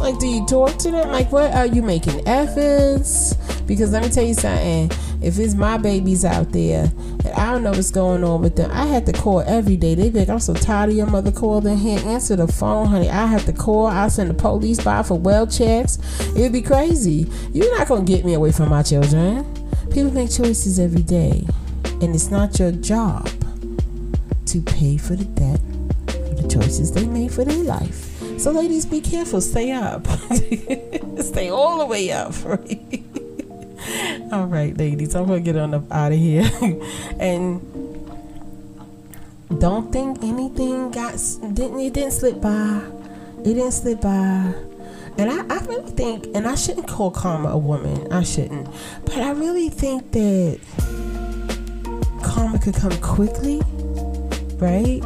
Like, 0.00 0.18
do 0.18 0.26
you 0.26 0.46
talk 0.46 0.76
to 0.78 0.90
them? 0.90 1.10
Like, 1.10 1.30
what 1.30 1.52
are 1.54 1.66
you 1.66 1.82
making 1.82 2.26
efforts? 2.26 3.34
Because 3.66 3.92
let 3.92 4.02
me 4.02 4.08
tell 4.08 4.24
you 4.24 4.34
something. 4.34 4.90
If 5.20 5.38
it's 5.38 5.54
my 5.54 5.78
babies 5.78 6.24
out 6.24 6.52
there 6.52 6.84
and 6.84 7.28
I 7.28 7.52
don't 7.52 7.62
know 7.64 7.72
what's 7.72 7.90
going 7.90 8.22
on 8.22 8.40
with 8.40 8.56
them, 8.56 8.70
I 8.70 8.86
had 8.86 9.04
to 9.06 9.12
call 9.12 9.40
every 9.40 9.76
day. 9.76 9.94
They 9.94 10.10
be 10.10 10.20
like, 10.20 10.28
I'm 10.28 10.38
so 10.38 10.54
tired 10.54 10.90
of 10.90 10.96
your 10.96 11.06
mother 11.06 11.32
calling 11.32 11.76
here. 11.76 11.98
Answer 12.04 12.36
the 12.36 12.46
phone, 12.46 12.86
honey. 12.86 13.10
I 13.10 13.26
have 13.26 13.44
to 13.46 13.52
call. 13.52 13.86
I 13.86 14.08
send 14.08 14.30
the 14.30 14.34
police 14.34 14.82
by 14.82 15.02
for 15.02 15.18
well 15.18 15.46
checks. 15.46 15.98
It'd 16.36 16.52
be 16.52 16.62
crazy. 16.62 17.26
You're 17.52 17.76
not 17.76 17.88
gonna 17.88 18.04
get 18.04 18.24
me 18.24 18.34
away 18.34 18.52
from 18.52 18.68
my 18.68 18.82
children. 18.82 19.44
People 19.90 20.12
make 20.12 20.30
choices 20.30 20.78
every 20.78 21.02
day, 21.02 21.46
and 22.00 22.14
it's 22.14 22.30
not 22.30 22.58
your 22.58 22.72
job 22.72 23.28
to 24.46 24.62
pay 24.62 24.96
for 24.96 25.16
the 25.16 25.24
debt 25.24 25.60
for 26.06 26.42
the 26.42 26.48
choices 26.48 26.92
they 26.92 27.06
made 27.06 27.32
for 27.32 27.44
their 27.44 27.64
life. 27.64 28.08
So, 28.38 28.52
ladies, 28.52 28.86
be 28.86 29.00
careful. 29.00 29.40
Stay 29.40 29.72
up. 29.72 30.06
Stay 31.18 31.50
all 31.50 31.78
the 31.78 31.86
way 31.86 32.12
up. 32.12 32.34
All 34.30 34.44
right, 34.44 34.76
ladies. 34.76 35.14
I'm 35.14 35.26
gonna 35.26 35.40
get 35.40 35.56
on 35.56 35.72
up 35.72 35.90
out 35.90 36.12
of 36.12 36.18
here. 36.18 36.50
and 37.18 37.62
don't 39.58 39.90
think 39.90 40.22
anything 40.22 40.90
got 40.90 41.14
didn't 41.54 41.80
it 41.80 41.94
didn't 41.94 42.10
slip 42.10 42.38
by. 42.38 42.82
It 43.40 43.54
didn't 43.54 43.72
slip 43.72 44.02
by. 44.02 44.52
And 45.16 45.30
I, 45.30 45.38
I 45.48 45.64
really 45.64 45.90
think, 45.92 46.26
and 46.34 46.46
I 46.46 46.56
shouldn't 46.56 46.86
call 46.86 47.10
karma 47.10 47.48
a 47.48 47.56
woman. 47.56 48.12
I 48.12 48.22
shouldn't. 48.22 48.68
But 49.06 49.16
I 49.18 49.30
really 49.30 49.70
think 49.70 50.12
that 50.12 50.60
karma 52.22 52.58
could 52.58 52.74
come 52.74 52.96
quickly, 53.00 53.62
right? 54.58 55.02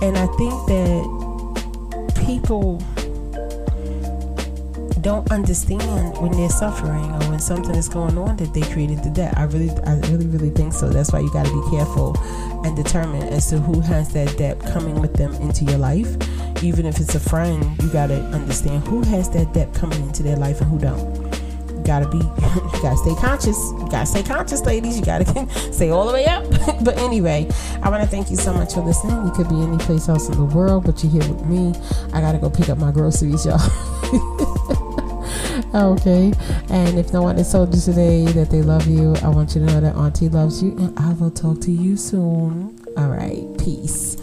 And 0.00 0.16
I 0.16 0.26
think 0.36 0.54
that 0.68 2.14
people 2.24 2.80
don't 5.00 5.30
understand 5.30 6.16
when 6.18 6.32
they're 6.32 6.48
suffering 6.50 7.10
or 7.10 7.30
when 7.30 7.38
something 7.38 7.74
is 7.74 7.88
going 7.88 8.18
on 8.18 8.36
that 8.36 8.52
they 8.52 8.62
created 8.72 9.02
the 9.02 9.10
debt. 9.10 9.36
I 9.36 9.44
really, 9.44 9.70
I 9.86 9.96
really, 10.08 10.26
really 10.26 10.50
think 10.50 10.72
so. 10.72 10.88
That's 10.88 11.12
why 11.12 11.20
you 11.20 11.32
got 11.32 11.46
to 11.46 11.52
be 11.52 11.76
careful 11.76 12.16
and 12.64 12.76
determined 12.76 13.30
as 13.30 13.48
to 13.50 13.58
who 13.58 13.80
has 13.80 14.12
that 14.12 14.36
debt 14.36 14.60
coming 14.60 15.00
with 15.00 15.14
them 15.14 15.32
into 15.36 15.64
your 15.64 15.78
life. 15.78 16.16
Even 16.62 16.84
if 16.84 17.00
it's 17.00 17.14
a 17.14 17.20
friend, 17.20 17.64
you 17.82 17.90
got 17.90 18.08
to 18.08 18.20
understand 18.26 18.86
who 18.86 19.02
has 19.02 19.30
that 19.30 19.52
debt 19.54 19.72
coming 19.74 20.00
into 20.02 20.22
their 20.22 20.36
life 20.36 20.60
and 20.60 20.70
who 20.70 20.78
don't 20.78 20.98
You 21.70 21.82
gotta 21.84 22.08
be, 22.08 22.18
you 22.18 22.82
gotta 22.82 22.96
stay 22.98 23.14
conscious. 23.14 23.56
You 23.72 23.88
gotta 23.90 24.06
stay 24.06 24.22
conscious, 24.22 24.62
ladies. 24.66 24.98
You 24.98 25.04
gotta 25.04 25.48
stay 25.72 25.88
all 25.90 26.06
the 26.06 26.12
way 26.12 26.26
up. 26.26 26.44
but 26.84 26.98
anyway, 26.98 27.48
I 27.82 27.88
want 27.88 28.02
to 28.02 28.08
thank 28.08 28.30
you 28.30 28.36
so 28.36 28.52
much 28.52 28.74
for 28.74 28.82
listening. 28.82 29.24
You 29.24 29.32
could 29.32 29.48
be 29.48 29.62
any 29.62 29.78
place 29.78 30.08
else 30.08 30.28
in 30.28 30.36
the 30.36 30.44
world, 30.44 30.84
but 30.84 31.02
you're 31.02 31.12
here 31.12 31.32
with 31.32 31.46
me. 31.46 31.72
I 32.12 32.20
gotta 32.20 32.38
go 32.38 32.50
pick 32.50 32.68
up 32.68 32.78
my 32.78 32.92
groceries, 32.92 33.46
y'all. 33.46 33.60
okay. 35.74 36.32
And 36.70 36.98
if 36.98 37.12
no 37.12 37.22
one 37.22 37.36
has 37.36 37.52
told 37.52 37.74
you 37.74 37.80
today 37.80 38.24
that 38.26 38.50
they 38.50 38.62
love 38.62 38.86
you, 38.86 39.14
I 39.22 39.28
want 39.28 39.54
you 39.54 39.66
to 39.66 39.72
know 39.72 39.80
that 39.80 39.94
Auntie 39.94 40.28
loves 40.28 40.62
you, 40.62 40.76
and 40.78 40.98
I 40.98 41.12
will 41.14 41.30
talk 41.30 41.60
to 41.62 41.72
you 41.72 41.96
soon. 41.96 42.78
All 42.96 43.08
right. 43.08 43.46
Peace. 43.58 44.16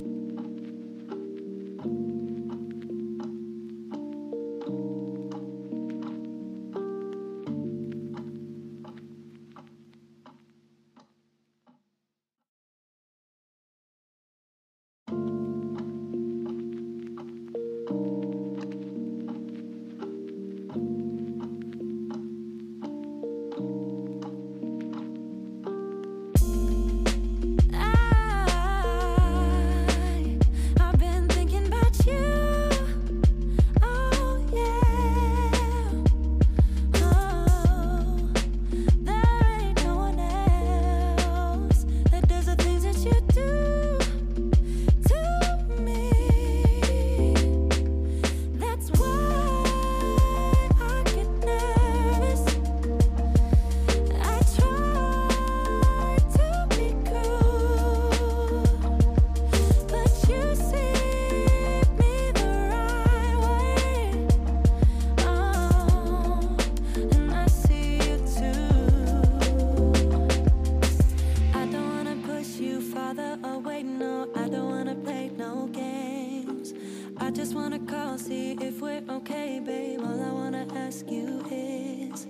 father 73.08 73.40
away. 73.44 73.84
Oh, 73.86 73.98
no, 74.02 74.30
I 74.36 74.50
don't 74.50 74.70
wanna 74.70 74.96
play 74.96 75.30
no 75.30 75.68
games. 75.68 76.74
I 77.18 77.32
just 77.32 77.54
wanna 77.56 77.80
call, 77.80 78.18
see 78.18 78.58
if 78.60 78.82
we're 78.82 79.04
okay, 79.18 79.62
babe. 79.66 80.02
All 80.02 80.22
I 80.30 80.32
wanna 80.42 80.66
ask 80.76 81.10
you 81.10 81.42
is, 81.50 82.28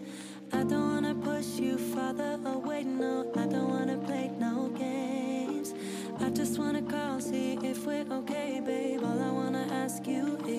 I 0.53 0.61
don't 0.71 0.87
wanna 0.93 1.15
push 1.15 1.49
you 1.65 1.79
farther 1.93 2.37
oh, 2.45 2.61
away. 2.61 2.83
No, 2.83 3.31
I 3.35 3.47
don't 3.47 3.69
wanna 3.75 3.97
play 3.97 4.29
no 4.39 4.69
games. 4.77 5.73
I 6.19 6.29
just 6.29 6.59
wanna 6.59 6.83
call, 6.83 7.21
see 7.21 7.57
if 7.63 7.83
we're 7.87 8.05
okay, 8.19 8.61
babe. 8.63 9.03
All 9.03 9.19
I 9.29 9.31
wanna 9.31 9.65
ask 9.83 10.05
you 10.05 10.37
is. 10.45 10.56